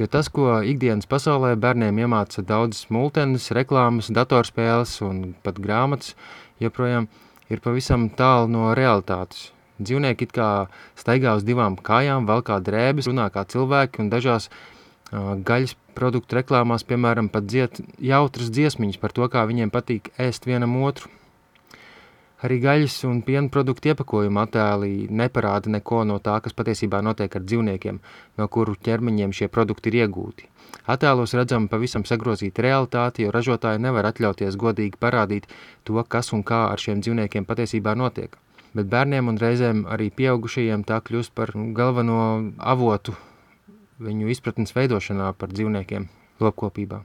Jo 0.00 0.08
tas, 0.08 0.30
ko 0.32 0.62
ikdienas 0.64 1.08
pasaulē 1.08 1.52
bērniem 1.60 1.98
iemāca 2.00 2.40
daudzas 2.48 2.86
multenes, 2.88 3.50
reklāmas, 3.52 4.08
datorspēles 4.08 4.94
un 5.04 5.18
pat 5.44 5.60
grāmatas, 5.60 6.14
joprojām 6.62 7.10
ir 7.52 7.60
pavisam 7.60 8.08
tālu 8.16 8.48
no 8.54 8.70
realitātes. 8.78 9.50
Dzīvnieki 9.82 10.28
it 10.28 10.34
kā 10.36 10.48
staigā 10.96 11.36
uz 11.36 11.44
divām 11.44 11.76
kājām, 11.76 12.24
vēl 12.28 12.44
kā 12.46 12.58
drēbes, 12.64 13.10
runā 13.10 13.28
kā 13.34 13.44
cilvēki 13.44 14.04
un 14.04 14.10
dažās 14.12 14.48
uh, 14.48 15.34
gaļas 15.36 15.76
produktu 15.96 16.40
reklāmās, 16.40 16.86
piemēram, 16.88 17.28
pat 17.32 17.50
dziet 17.50 17.82
jautras 18.00 18.52
dziesmiņas 18.54 19.00
par 19.02 19.12
to, 19.12 19.28
kā 19.28 19.44
viņiem 19.48 19.72
patīk 19.74 20.12
ēst 20.16 20.48
vienam 20.48 20.78
otru. 20.80 21.12
Arī 22.42 22.56
gaļas 22.58 22.96
un 23.06 23.20
piena 23.22 23.46
produktu 23.54 23.92
iepakojuma 23.92 24.46
attēli 24.48 25.06
neparāda 25.14 25.70
neko 25.70 26.02
no 26.08 26.16
tā, 26.18 26.40
kas 26.42 26.56
patiesībā 26.58 26.98
notiek 27.06 27.36
ar 27.38 27.44
dzīvniekiem, 27.46 28.00
no 28.38 28.48
kuru 28.50 28.74
ķermeņiem 28.74 29.34
šie 29.38 29.46
produkti 29.46 29.92
ir 29.92 30.00
iegūti. 30.02 30.48
Attēlos 30.90 31.36
redzama 31.38 31.70
pavisam 31.70 32.02
sagrozīta 32.08 32.64
realitāte, 32.66 33.22
jo 33.22 33.30
ražotāji 33.34 33.82
nevar 33.84 34.08
atļauties 34.10 34.58
godīgi 34.58 34.98
parādīt 34.98 35.46
to, 35.86 36.02
kas 36.02 36.32
un 36.34 36.42
kā 36.42 36.64
ar 36.72 36.82
šiem 36.82 37.04
dzīvniekiem 37.04 37.46
patiesībā 37.46 37.94
notiek. 37.94 38.34
Bet 38.74 38.88
bērniem 38.90 39.28
un 39.28 39.38
reizēm 39.38 39.84
arī 39.86 40.10
pieaugušajiem 40.10 40.82
tā 40.88 40.98
kļūst 41.04 41.36
par 41.38 41.54
galveno 41.76 42.18
avotu 42.58 43.14
viņu 44.02 44.32
izpratnes 44.34 44.74
veidošanā 44.74 45.30
par 45.38 45.52
dzīvniekiem 45.54 46.08
lopkopībā. 46.42 47.04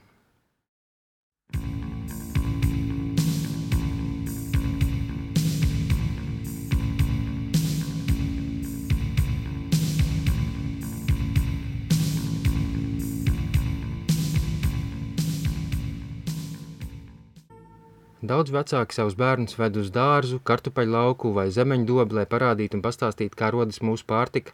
Daudz 18.28 18.50
vecāki 18.52 18.92
savus 18.92 19.14
bērnus 19.16 19.56
ved 19.56 19.76
uz 19.80 19.86
dārzu, 19.94 20.36
kartupeļu 20.44 20.92
lauku 20.92 21.30
vai 21.32 21.46
zemeņu 21.54 21.86
dobu, 21.88 22.16
lai 22.18 22.26
parādītu 22.28 22.76
un 22.76 22.82
pastāstītu, 22.84 23.38
kā 23.38 23.48
rodas 23.54 23.78
mūsu 23.80 24.04
pārtika, 24.10 24.52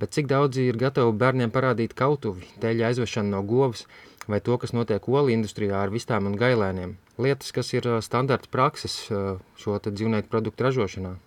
bet 0.00 0.14
cik 0.16 0.28
daudzi 0.30 0.68
ir 0.70 0.78
gatavi 0.80 1.12
bērniem 1.20 1.50
parādīt 1.52 1.92
kautuvi, 1.98 2.46
teļa 2.62 2.86
aizvešanu 2.88 3.34
no 3.34 3.42
govs 3.44 3.82
vai 4.30 4.38
to, 4.46 4.56
kas 4.62 4.72
notiek 4.72 5.08
olu 5.08 5.34
industrijā 5.34 5.82
ar 5.82 5.92
vistām 5.92 6.30
un 6.30 6.38
gailēniem. 6.40 6.94
Lietas, 7.20 7.50
kas 7.52 7.74
ir 7.74 7.88
standarta 8.06 8.48
prakses 8.48 8.94
šo 9.10 9.80
dzīvnieku 9.84 10.30
produktu 10.32 10.64
ražošanā. 10.68 11.18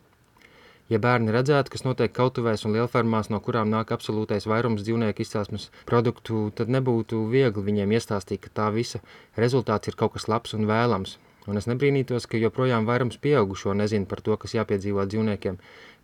Ja 0.90 0.98
bērni 1.04 1.36
redzētu, 1.36 1.76
kas 1.76 1.86
notiek 1.86 2.16
kautuvēs 2.16 2.66
un 2.66 2.74
lielfermās, 2.74 3.30
no 3.30 3.38
kurām 3.44 3.70
nāk 3.70 3.94
absolūtais 3.94 4.50
vairums 4.50 4.82
dzīvnieku 4.88 5.22
izcelsmes 5.22 5.70
produktu, 5.90 6.48
tad 6.58 6.74
nebūtu 6.74 7.22
viegli 7.30 7.68
viņiem 7.70 7.94
iestāstīt, 8.00 8.42
ka 8.48 8.56
tā 8.62 8.72
visa 8.74 9.04
rezultāts 9.38 9.94
ir 9.94 10.00
kaut 10.00 10.18
kas 10.18 10.28
labs 10.32 10.58
un 10.58 10.66
vēlams. 10.70 11.20
Un 11.48 11.60
es 11.60 11.68
nebrīnītos, 11.68 12.28
ka 12.30 12.40
joprojām 12.40 12.86
vairums 12.88 13.20
pieaugušo 13.20 13.74
nezina 13.76 14.08
par 14.08 14.22
to, 14.24 14.38
kas 14.40 14.56
jāpiedzīvo 14.56 15.04
dzīvniekiem, 15.12 15.58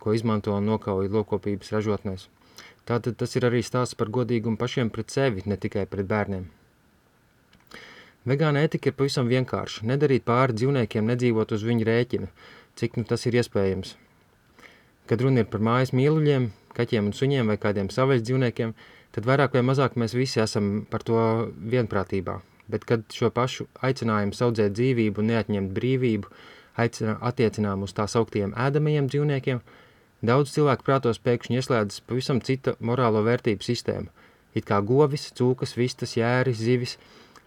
ko 0.03 0.15
izmanto 0.15 0.55
un 0.55 0.67
nokauj 0.67 1.07
lokopības 1.13 1.71
ražotnēs. 1.77 2.27
Tātad 2.89 3.15
tas 3.21 3.35
ir 3.37 3.45
arī 3.47 3.61
stāsts 3.63 3.95
par 3.95 4.11
godīgumu 4.11 4.59
pašiem 4.59 4.89
pret 4.91 5.13
sevi, 5.13 5.45
ne 5.45 5.55
tikai 5.55 5.85
pret 5.87 6.09
bērniem. 6.09 6.47
Vegāna 8.27 8.65
etika 8.67 8.91
ir 8.91 8.97
pavisam 8.99 9.29
vienkārša. 9.31 9.85
Nedarīt 9.87 10.25
pāri 10.27 10.57
dzīvniekiem, 10.59 11.07
nedzīvot 11.07 11.53
uz 11.55 11.63
viņu 11.63 11.87
rēķina, 11.87 12.27
cik 12.81 12.99
nu 12.99 13.07
tas 13.07 13.23
ir 13.29 13.39
iespējams. 13.39 13.95
Kad 15.07 15.23
runa 15.23 15.45
ir 15.45 15.47
par 15.53 15.63
mājas 15.63 15.95
mīluļiem, 15.95 16.49
kaķiem 16.75 17.09
un 17.09 17.15
suņiem 17.15 17.53
vai 17.53 17.57
kādiem 17.61 17.87
savais 17.93 18.25
dzīvniekiem, 18.27 18.75
tad 19.15 19.29
vairāk 19.29 19.55
vai 19.55 19.63
mazāk 19.71 19.95
mēs 19.95 20.17
visi 20.17 20.43
esam 20.43 20.83
par 20.91 21.07
to 21.07 21.23
vienprātībā. 21.71 22.41
Bet 22.69 22.85
kad 22.85 23.05
šo 23.13 23.31
pašu 23.33 23.65
aicinājumu 23.85 24.37
saudzēt 24.37 24.75
dzīvību 24.77 25.23
un 25.23 25.31
neatņemt 25.33 25.71
brīvību, 25.73 26.31
aicinā, 26.79 27.17
attiecinām 27.25 27.85
uz 27.87 27.95
tā 27.97 28.05
sauktiem 28.07 28.53
ēdamajiem 28.53 29.09
dzīvniekiem, 29.09 29.61
daudz 30.25 30.53
cilvēku 30.55 30.85
prātos 30.85 31.21
pēkšņi 31.25 31.59
ieslēdzas 31.61 32.03
pavisam 32.05 32.41
cita 32.45 32.75
morālo 32.79 33.23
vērtību 33.25 33.65
sistēma. 33.65 34.13
It 34.57 34.65
kā 34.69 34.79
govis, 34.85 35.29
cūkas, 35.37 35.75
vistas, 35.77 36.15
jēris, 36.17 36.61
zivis 36.61 36.97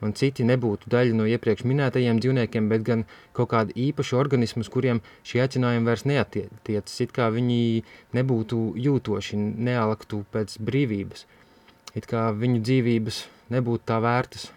un 0.02 0.14
citi 0.18 0.44
nebūtu 0.46 0.90
daļa 0.90 1.16
no 1.18 1.26
iepriekš 1.30 1.64
minētajiem 1.68 2.18
dzīvniekiem, 2.22 2.68
bet 2.70 2.87
gan 2.87 3.04
kaut 3.37 3.52
kādi 3.52 3.76
īpaši 3.88 4.16
organismi, 4.18 4.66
kuriem 4.74 5.02
šie 5.26 5.42
aicinājumi 5.44 5.88
vairs 5.88 6.06
neatiecas, 6.08 6.96
it 7.04 7.14
kā 7.14 7.28
viņi 7.35 7.85
nebūtu 8.16 8.62
jūtoši, 8.82 9.38
nealaktu 9.38 10.24
pēc 10.35 10.58
brīvības, 10.58 11.26
it 11.98 12.08
kā 12.11 12.30
viņu 12.35 12.64
dzīvības 12.66 13.22
nebūtu 13.54 13.88
tā 13.92 14.00
vērtas. 14.02 14.50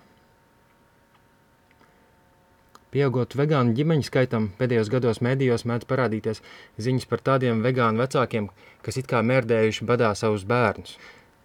Pieaugot 2.95 3.33
vegānu 3.35 3.73
ģimeņu 3.75 4.05
skaitam, 4.07 4.45
pēdējos 4.55 4.87
gados 4.87 5.17
medijos 5.25 5.65
mēdz 5.67 5.83
parādīties 5.89 6.37
ziņas 6.79 7.07
par 7.11 7.19
tādiem 7.27 7.59
vegānu 7.59 7.99
vecākiem, 7.99 8.45
kas 8.85 8.97
it 9.01 9.09
kā 9.11 9.19
mērdējuši 9.19 9.87
badā 9.89 10.13
savus 10.15 10.45
bērnus. 10.47 10.93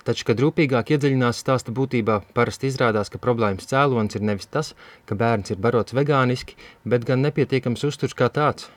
Taču, 0.06 0.28
kad 0.28 0.38
rūpīgāk 0.44 0.92
iedziļinās 0.94 1.40
stāsta 1.42 1.74
būtībā, 1.74 2.20
parasti 2.38 2.70
izrādās, 2.70 3.10
ka 3.10 3.18
problēmas 3.18 3.66
cēlonis 3.66 4.14
ir 4.14 4.22
nevis 4.28 4.46
tas, 4.46 4.70
ka 5.10 5.18
bērns 5.18 5.50
ir 5.50 5.58
barots 5.64 5.96
vegāniski, 5.98 6.54
bet 6.86 7.08
gan 7.08 7.26
nepietiekams 7.26 7.82
uzturs 7.88 8.14
kā 8.14 8.30
tāds. 8.30 8.70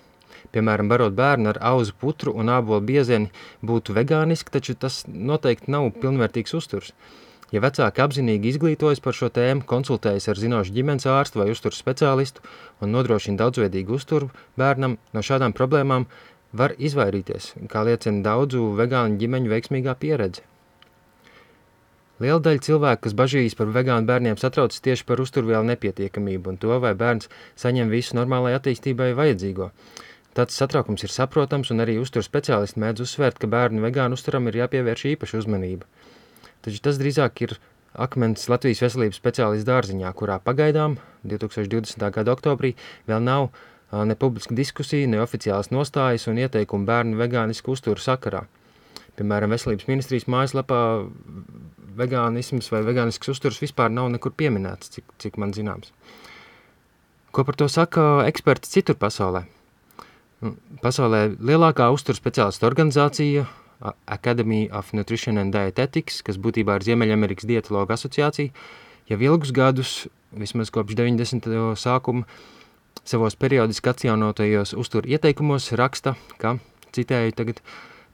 Piemēram, 0.49 0.89
barot 0.89 1.13
bērnu 1.13 1.53
ar 1.53 1.61
auzu 1.73 1.93
putru 2.01 2.33
un 2.33 2.49
ābolu 2.57 2.81
biezeni 2.89 3.29
būtu 3.61 3.93
vegāniski, 3.99 4.49
taču 4.49 4.73
tas 4.73 5.03
noteikti 5.05 5.69
nav 5.77 5.91
pilnvērtīgs 6.01 6.57
uzturs. 6.57 6.97
Ja 7.53 7.61
vecāki 7.61 8.01
apzinīgi 8.01 8.49
izglītojas 8.49 9.01
par 9.05 9.13
šo 9.13 9.27
tēmu, 9.29 9.61
konsultējas 9.69 10.25
ar 10.31 10.39
zinošu 10.41 10.73
ģimenes 10.73 11.05
ārstu 11.05 11.43
vai 11.43 11.51
uzturu 11.53 11.77
speciālistu 11.77 12.41
un 12.81 12.89
nodrošina 12.95 13.37
daudzveidīgu 13.43 13.93
uzturu 13.93 14.31
bērnam, 14.57 14.97
no 15.13 15.21
šādām 15.21 15.53
problēmām 15.53 16.07
var 16.53 16.73
izvairīties, 16.77 17.51
kā 17.69 17.83
liecina 17.85 18.25
daudzu 18.25 18.71
vegānu 18.79 19.21
ģimeņu 19.21 19.53
veiksmīgā 19.53 19.93
pieredze. 20.01 20.41
Liela 22.23 22.41
daļa 22.45 22.61
cilvēku, 22.65 23.03
kas 23.05 23.15
bažīs 23.19 23.57
par 23.59 23.69
vegānu 23.73 24.09
bērniem, 24.09 24.37
satraucas 24.41 24.81
tieši 24.85 25.05
par 25.09 25.21
uzturvielu 25.21 25.65
nepietiekamību 25.69 26.53
un 26.53 26.59
to, 26.61 26.73
vai 26.81 26.93
bērns 26.97 27.29
saņem 27.59 27.93
visu 27.93 28.17
normālai 28.17 28.53
attīstībai 28.57 29.11
vajadzīgo. 29.17 29.69
Tāds 30.37 30.57
satraukums 30.57 31.05
ir 31.05 31.13
saprotams, 31.13 31.69
un 31.73 31.85
arī 31.85 31.99
uzturu 32.01 32.25
speciālisti 32.25 32.81
mēdz 32.81 33.05
uzsvērt, 33.05 33.41
ka 33.41 33.49
bērnu 33.49 33.85
vegānu 33.85 34.17
uzturam 34.17 34.49
ir 34.49 34.61
jāpievērš 34.63 35.05
īpaša 35.13 35.41
uzmanība. 35.43 35.89
Taču 36.63 36.79
tas 36.83 36.97
drīzāk 37.01 37.43
ir 37.43 37.57
akmens 37.93 38.47
Latvijas 38.49 38.81
veselības 38.85 39.19
speciālists 39.19 39.67
dārziņā, 39.67 40.09
kurā 40.17 40.39
pagaidām 40.41 40.97
2020. 41.27 42.09
gada 42.15 42.33
oktobrī 42.33 42.73
vēl 43.09 43.21
nav 43.23 43.51
ne 43.93 44.15
publiska 44.17 44.55
diskusija, 44.57 45.07
ne 45.09 45.21
oficiālas 45.21 45.69
nostājas 45.69 46.25
un 46.31 46.39
ieteikumu 46.41 46.87
bērnu 46.89 47.19
vegānisku 47.19 47.75
uzturu 47.75 48.01
sakarā. 48.01 48.45
Piemēram, 49.19 49.53
veselības 49.53 49.85
ministrijas 49.85 50.25
mājaslapā 50.25 50.79
vegānisms 51.99 52.71
vai 52.73 52.81
vegānisks 52.87 53.29
uzturs 53.29 53.59
vispār 53.61 53.91
nav 53.93 54.09
nekur 54.09 54.33
pieminēts, 54.33 54.89
cik, 54.95 55.11
cik 55.21 55.37
man 55.37 55.53
zināms. 55.53 55.93
Ko 57.33 57.45
par 57.45 57.57
to 57.59 57.67
saka 57.69 58.23
eksperti 58.25 58.71
citur 58.71 58.97
pasaulē? 58.97 59.43
Nu, 60.41 60.55
pasaulē 60.81 61.27
lielākā 61.37 61.91
uzturu 61.93 62.17
speciālistu 62.17 62.65
organizācija 62.65 63.45
Academy 64.07 64.69
of 64.71 64.93
Nutrition 64.93 65.37
and 65.41 65.55
Dietetics, 65.55 66.21
kas 66.23 66.39
būtībā 66.39 66.77
ir 66.79 66.87
Ziemeļamerikas 66.87 67.47
dietologa 67.49 67.97
asociācija, 67.97 68.53
jau 69.11 69.19
ilgus 69.19 69.51
gadus, 69.55 69.93
vismaz 70.31 70.71
kopš 70.73 70.95
90. 70.99 71.49
sākuma, 71.79 72.27
savos 73.03 73.35
periodiski 73.35 73.91
atjaunotajos 73.91 74.75
uztur 74.79 75.07
ieteikumos 75.09 75.71
raksta, 75.79 76.15
ka, 76.39 76.57
citēju 76.95 77.35
tagad, 77.35 77.59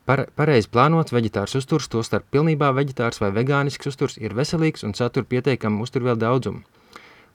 par, 0.09 0.25
pareizi 0.39 0.71
plānots 0.73 1.13
veģetārs 1.13 1.59
uzturs, 1.59 1.91
to 1.91 2.01
starp 2.03 2.25
pilnībā 2.33 2.71
veģetārs 2.73 3.21
vai 3.21 3.29
vegānisks 3.35 3.91
uzturs, 3.91 4.17
ir 4.17 4.33
veselīgs 4.33 4.87
un 4.87 4.97
satur 4.97 5.29
pieteikamu 5.29 5.85
uzturvielu 5.85 6.19
daudzumu 6.19 6.65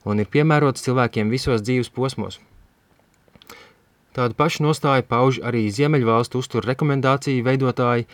un 0.05 0.21
ir 0.21 0.29
piemērots 0.31 0.85
cilvēkiem 0.85 1.31
visos 1.33 1.65
dzīves 1.65 1.91
posmos. 1.95 2.39
Tādu 4.15 4.37
pašu 4.39 4.63
nostāju 4.63 5.03
pauž 5.11 5.41
arī 5.43 5.65
Ziemeļvalstu 5.75 6.39
uzturu 6.39 6.69
rekomendāciju 6.69 7.43
veidotāji, 7.43 8.05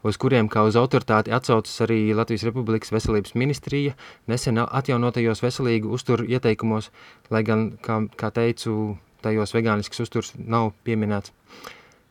uz 0.00 0.16
kuriem 0.16 0.46
kā 0.48 0.62
uz 0.64 0.76
autoritāti 0.80 1.34
atsaucas 1.36 1.74
arī 1.84 2.14
Latvijas 2.16 2.46
Republikas 2.48 2.92
veselības 2.94 3.34
ministrija 3.36 3.92
nesen 4.30 4.56
atjaunotajos 4.62 5.42
veselīgu 5.44 5.90
uzturu 5.92 6.24
ieteikumos, 6.24 6.88
lai 7.28 7.42
gan, 7.44 7.66
kā, 7.84 7.98
kā 8.16 8.30
teicu, 8.32 8.96
tajos 9.20 9.52
vegānisks 9.52 10.00
uzturs 10.00 10.32
nav 10.38 10.70
pieminēts, 10.88 11.34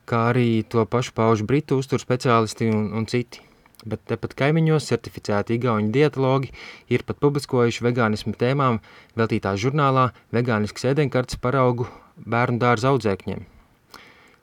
kā 0.05 0.27
arī 0.29 0.61
to 0.69 0.85
pašu 0.85 1.15
pauž 1.17 1.41
Britu 1.41 1.79
uzturu 1.81 2.05
speciālisti 2.05 2.69
un, 2.69 2.91
un 2.93 3.09
citi. 3.09 3.41
Bet 3.89 4.03
tepat 4.11 4.35
kaimiņos 4.35 4.91
certificēti 4.91 5.55
igauņu 5.55 5.89
dietologi 5.95 6.51
ir 6.91 7.05
pat 7.07 7.17
publiskojuši 7.23 7.85
vegānismu 7.87 8.35
tēmām 8.37 8.77
veltītā 9.17 9.55
žurnālā 9.57 10.09
vegānisks 10.35 10.85
ēdenkartes 10.91 11.39
paraugu 11.39 11.87
bērnu 12.25 12.59
dārza 12.61 12.91
audzēkņiem. 12.93 13.45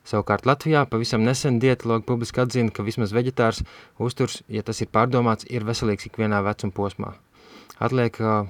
Savukārt 0.07 0.47
Latvijā 0.47 0.85
pavisam 0.87 1.25
nesen 1.27 1.59
dietologi 1.59 2.07
publiski 2.07 2.39
atzina, 2.45 2.71
ka 2.71 2.85
vismaz 2.87 3.11
veģetārs 3.15 3.65
uzturs, 3.99 4.43
ja 4.47 4.63
tas 4.63 4.79
ir 4.85 4.91
pārdomāts, 4.95 5.49
ir 5.51 5.67
veselīgs 5.67 6.07
ikvienā 6.07 6.45
vecuma 6.47 6.75
posmā. 6.77 7.15
Atliek 7.83 8.21
uh, 8.23 8.47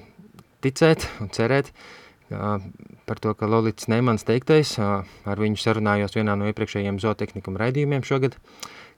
ticēt 0.61 1.07
un 1.23 1.31
cerēt 1.33 1.71
uh, 1.73 2.61
par 3.09 3.21
to, 3.23 3.33
ka 3.33 3.49
Lolits 3.49 3.89
Neimans 3.89 4.27
teiktais, 4.27 4.75
uh, 4.77 5.01
ar 5.25 5.41
viņu 5.41 5.57
sarunājos 5.63 6.13
vienā 6.19 6.37
no 6.37 6.45
iepriekšējiem 6.51 6.99
zootehnikuma 7.01 7.63
raidījumiem 7.63 8.05
šogad, 8.05 8.37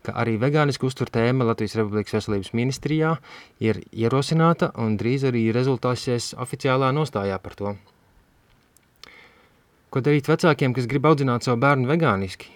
ka 0.03 0.17
arī 0.19 0.35
vegāniska 0.41 0.87
uztur 0.87 1.07
tēma 1.11 1.47
Latvijas 1.47 1.77
Republikas 1.79 2.17
veselības 2.17 2.51
ministrijā 2.59 3.15
ir 3.63 3.79
ierosināta 3.91 4.73
un 4.83 4.99
drīz 4.99 5.23
arī 5.31 5.47
rezultāsies 5.55 6.33
oficiālā 6.35 6.91
nostājā 6.95 7.39
par 7.39 7.55
to. 7.55 7.73
Ko 9.89 10.03
darīt 10.05 10.27
vecākiem, 10.29 10.75
kas 10.77 10.85
grib 10.85 11.07
audzināt 11.09 11.47
savu 11.47 11.57
bērnu 11.63 11.89
vegāniski? 11.89 12.51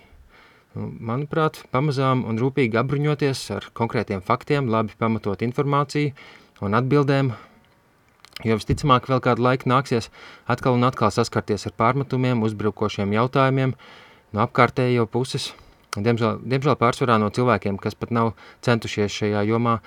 Nu, 0.77 0.91
manuprāt, 1.09 1.63
pamazām 1.73 2.21
un 2.29 2.37
rūpīgi 2.41 2.77
apbruņoties 2.77 3.41
ar 3.55 3.65
konkrētiem 3.77 4.21
faktiem, 4.25 4.69
labi 4.69 4.93
pamatot 5.01 5.41
informāciju 5.45 6.13
un 6.65 6.77
atbildēm, 6.77 7.33
jo 8.45 8.59
visticamāk 8.59 9.09
vēl 9.09 9.21
kādu 9.25 9.45
laiku 9.47 9.69
nāksies 9.69 10.11
atkal 10.45 10.77
un 10.77 10.85
atkal 10.85 11.13
saskarties 11.13 11.65
ar 11.69 11.77
pārmetumiem, 11.77 12.45
uzbrukošiem 12.45 13.17
jautājumiem 13.17 13.73
no 14.33 14.45
apkārtējo 14.45 15.09
puses. 15.09 15.51
Diemžēl, 15.93 16.41
diemžēl 16.45 16.77
pārsvarā 16.77 17.19
no 17.21 17.33
cilvēkiem, 17.33 17.81
kas 17.81 17.97
pat 17.97 18.13
nav 18.13 18.35
centušies 18.65 19.13
šajā 19.13 19.45
jomā 19.49 19.79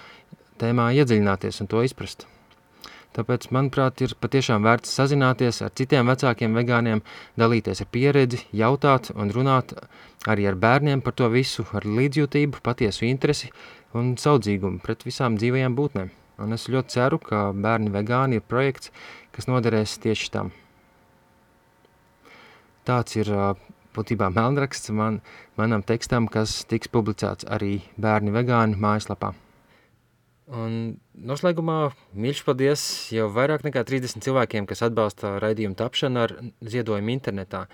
tēmā 0.58 0.92
iedziļināties 0.98 1.62
un 1.62 1.70
to 1.70 1.82
izprast. 1.86 2.26
Tāpēc, 3.16 3.46
manuprāt, 3.54 4.02
ir 4.04 4.12
patiešām 4.20 4.66
vērts 4.66 4.92
sazināties 4.98 5.62
ar 5.64 5.70
citiem 5.78 6.10
vecākiem 6.10 6.52
vegāniem, 6.58 7.00
dalīties 7.40 7.80
ar 7.80 7.88
pieredzi, 7.88 8.42
jautāt 8.52 9.08
un 9.14 9.32
runāt 9.32 9.72
arī 10.28 10.44
ar 10.50 10.58
bērniem 10.60 11.00
par 11.00 11.16
to 11.16 11.30
visu, 11.32 11.64
ar 11.72 11.86
līdzjūtību, 11.88 12.60
patiesu 12.66 13.06
interesi 13.08 13.48
un 13.96 14.14
saudzīgumu 14.20 14.82
pret 14.84 15.06
visām 15.08 15.38
dzīvajām 15.40 15.78
būtnēm. 15.78 16.12
Un 16.44 16.52
es 16.52 16.68
ļoti 16.68 16.92
ceru, 16.92 17.20
ka 17.22 17.46
bērni 17.56 17.88
vegāni 17.94 18.36
ir 18.36 18.44
projekts, 18.44 18.92
kas 19.32 19.48
noderēs 19.48 19.96
tieši 20.04 20.30
tam. 20.34 20.52
Tāds 22.84 23.16
ir 23.16 23.32
būtībā 23.96 24.28
melnraksts 24.34 24.92
man, 24.92 25.22
manam 25.56 25.80
tekstam, 25.82 26.28
kas 26.28 26.60
tiks 26.68 26.92
publicēts 26.92 27.48
arī 27.48 27.78
bērni 27.96 28.36
vegāni 28.36 28.76
mājaslapā. 28.76 29.32
Un 30.46 31.00
noslēgumā 31.26 31.90
mīļš 32.14 32.40
paldies 32.46 32.82
jau 33.10 33.26
vairāk 33.34 33.64
nekā 33.66 33.82
30 33.88 34.22
cilvēkiem, 34.22 34.68
kas 34.70 34.84
atbalsta 34.86 35.40
raidījumu 35.42 35.74
tapšanu 35.74 36.20
ar 36.22 36.34
ziedojumu 36.62 37.10
internetā. 37.16 37.64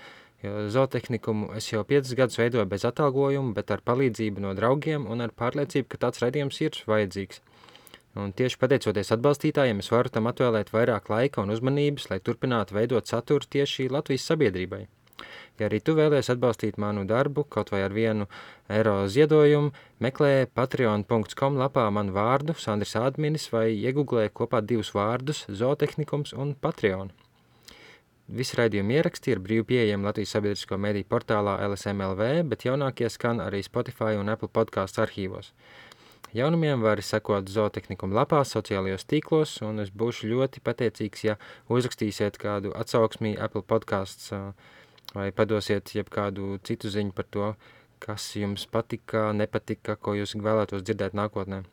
Jo 0.43 0.65
zootehniku 0.73 1.35
es 1.55 1.69
jau 1.69 1.83
5 1.87 2.15
gadus 2.17 2.39
veidoju 2.41 2.65
bez 2.71 2.83
atalgojuma, 2.89 3.53
bet 3.53 3.69
ar 3.71 3.83
palīdzību 3.85 4.41
no 4.43 4.55
draugiem 4.57 5.05
un 5.05 5.21
ar 5.21 5.31
pārliecību, 5.37 5.87
ka 5.91 6.01
tāds 6.07 6.23
raidījums 6.25 6.59
ir 6.65 6.81
vajadzīgs. 6.89 7.43
Un 8.17 8.33
tieši 8.33 8.59
pateicoties 8.61 9.13
atbalstītājiem, 9.15 9.79
es 9.81 9.93
varu 9.93 10.09
tam 10.13 10.27
atvēlēt 10.29 10.73
vairāk 10.73 11.13
laika 11.13 11.45
un 11.45 11.53
uzmanības, 11.53 12.09
lai 12.09 12.19
turpinātu 12.25 12.75
veidot 12.77 13.09
saturu 13.09 13.47
tieši 13.55 13.87
Latvijas 13.93 14.27
sabiedrībai. 14.29 14.83
Ja 15.59 15.67
arī 15.69 15.79
tu 15.85 15.93
vēlies 15.97 16.31
atbalstīt 16.33 16.79
manu 16.81 17.03
darbu, 17.09 17.43
kaut 17.45 17.69
vai 17.73 17.83
ar 17.85 17.93
vienu 17.93 18.25
eiro 18.73 18.95
ziedojumu, 19.05 19.69
meklē 20.01 20.47
patreon.com 20.49 21.59
lapā 21.61 21.85
manu 21.93 22.15
vārdu, 22.15 22.55
Sandris 22.57 22.95
Adminis, 22.97 23.51
vai 23.53 23.67
iegooglē 23.75 24.29
kopā 24.33 24.63
divus 24.65 24.93
vārdus– 24.97 25.45
zootehnikums 25.61 26.33
un 26.33 26.55
Patreon. 26.57 27.13
Visi 28.33 28.55
raidījumi 28.57 28.95
ieraksti 28.97 29.33
ir 29.33 29.41
brīvi 29.43 29.65
pieejami 29.73 30.07
Latvijas 30.07 30.33
sabiedrisko 30.37 30.77
mediju 30.79 31.05
portālā 31.11 31.57
LSMLV, 31.67 32.29
bet 32.49 32.63
jaunākie 32.65 33.09
skan 33.11 33.43
arī 33.43 33.59
Spotify 33.65 34.15
un 34.17 34.31
Apple 34.31 34.49
podcasts 34.49 35.01
arhīvos. 35.03 35.51
Jaunumiem 36.33 36.81
var 36.81 36.97
sekot 37.05 37.51
zootehnikuma 37.51 38.23
lapā, 38.23 38.39
sociālajos 38.47 39.05
tīklos, 39.05 39.59
un 39.61 39.83
es 39.83 39.91
būšu 39.93 40.31
ļoti 40.31 40.63
pateicīgs, 40.65 41.27
ja 41.27 41.35
uzrakstīsiet 41.69 42.39
kādu 42.41 42.71
atsauksmī 42.73 43.35
Apple 43.37 43.61
podcasts 43.69 44.31
uh, 44.33 44.55
vai 45.13 45.29
padosiet 45.35 45.93
jebkādu 45.95 46.57
citu 46.65 46.91
ziņu 46.93 47.13
par 47.15 47.29
to, 47.29 47.53
kas 48.03 48.25
jums 48.35 48.65
patika, 48.67 49.31
nepatika, 49.37 49.95
ko 49.95 50.15
jūs 50.17 50.35
vēlētos 50.35 50.83
dzirdēt 50.83 51.15
nākotnē. 51.17 51.63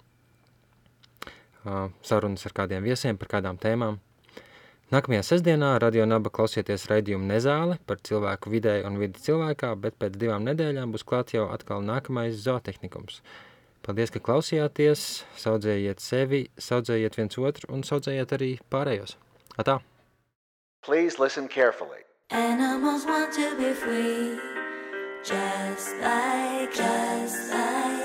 Sarunas 2.07 2.47
ar 2.47 2.55
kādiem 2.57 2.87
viesiem 2.87 3.19
par 3.21 3.29
kādām 3.35 3.59
tēmām. 3.61 3.99
Nākamajā 4.91 5.23
sestdienā 5.23 5.77
Radio 5.79 6.03
Naba 6.09 6.33
klausieties 6.35 6.89
raidījumu 6.91 7.29
Nezāle 7.29 7.77
par 7.87 8.01
cilvēku 8.03 8.51
vidē 8.51 8.81
un 8.89 8.97
vidi 8.99 9.23
cilvēkā, 9.23 9.77
bet 9.79 9.95
pēc 10.03 10.17
divām 10.19 10.49
nedēļām 10.49 10.91
būs 10.95 11.07
klāt 11.07 11.31
jau 11.37 11.45
atkal 11.55 11.85
nākamais 11.87 12.41
zootehnikums. 12.43 13.21
Paldies, 13.87 14.11
ka 14.11 14.21
klausījāties, 14.21 15.07
saudzējiet 15.41 16.03
sevi, 16.03 16.43
saudzējiet 16.59 17.17
viens 17.21 17.39
otru 17.39 17.71
un 17.77 17.87
saudzējiet 17.87 18.35
arī 18.37 18.53
pārējos. 18.73 19.15
Atā! 19.63 19.79
Please 20.83 21.23
listen 21.23 21.47
carefully. 21.47 22.10
Animals 22.33 23.07
want 23.07 23.33
to 23.33 23.57
be 23.57 23.73
free, 23.73 24.39
just 25.25 25.97
like, 25.97 26.73
just 26.73 27.51
like 27.51 28.00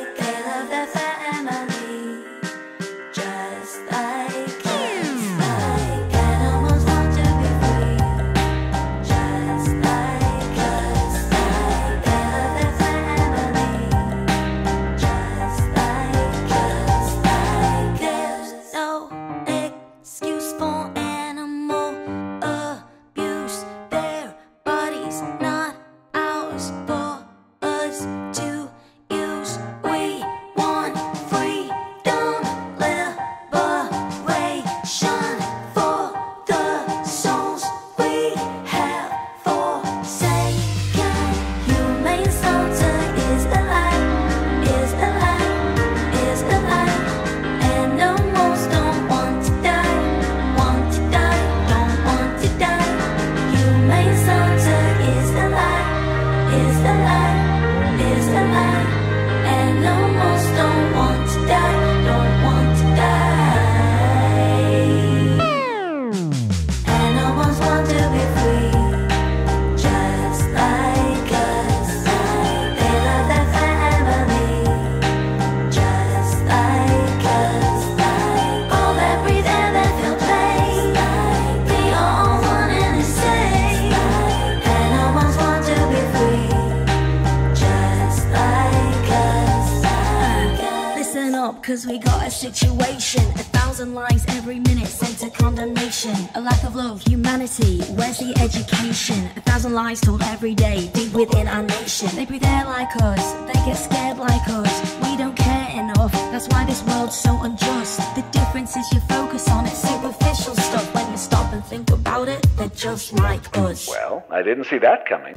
sent 94.88 95.19
to 95.19 95.29
condemnation. 95.29 96.15
A 96.36 96.41
lack 96.41 96.63
of 96.63 96.75
love, 96.75 97.01
humanity, 97.01 97.81
where's 97.95 98.19
the 98.19 98.33
education? 98.39 99.29
A 99.36 99.41
thousand 99.41 99.73
lies 99.73 100.01
told 100.01 100.21
every 100.23 100.53
day, 100.55 100.89
deep 100.93 101.13
within 101.13 101.47
our 101.47 101.63
nation. 101.63 102.09
They 102.15 102.25
breathe 102.25 102.45
air 102.45 102.65
like 102.65 102.95
us, 103.01 103.33
they 103.47 103.53
get 103.65 103.75
scared 103.75 104.17
like 104.17 104.47
us. 104.49 104.95
We 105.03 105.17
don't 105.17 105.36
care 105.36 105.69
enough, 105.79 106.11
that's 106.31 106.47
why 106.49 106.65
this 106.65 106.83
world's 106.83 107.15
so 107.15 107.41
unjust. 107.41 107.99
The 108.15 108.23
difference 108.31 108.75
is 108.75 108.86
you 108.93 108.99
focus 109.01 109.49
on 109.49 109.65
it, 109.65 109.75
superficial 109.75 110.55
stuff. 110.55 110.93
When 110.95 111.09
you 111.11 111.17
stop 111.17 111.51
and 111.53 111.63
think 111.65 111.91
about 111.91 112.27
it, 112.27 112.45
they're 112.57 112.69
just 112.69 113.13
like 113.13 113.57
us. 113.57 113.88
Well, 113.88 114.25
I 114.29 114.41
didn't 114.41 114.65
see 114.65 114.77
that 114.79 115.05
coming. 115.07 115.36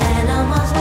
Animals 0.00 0.72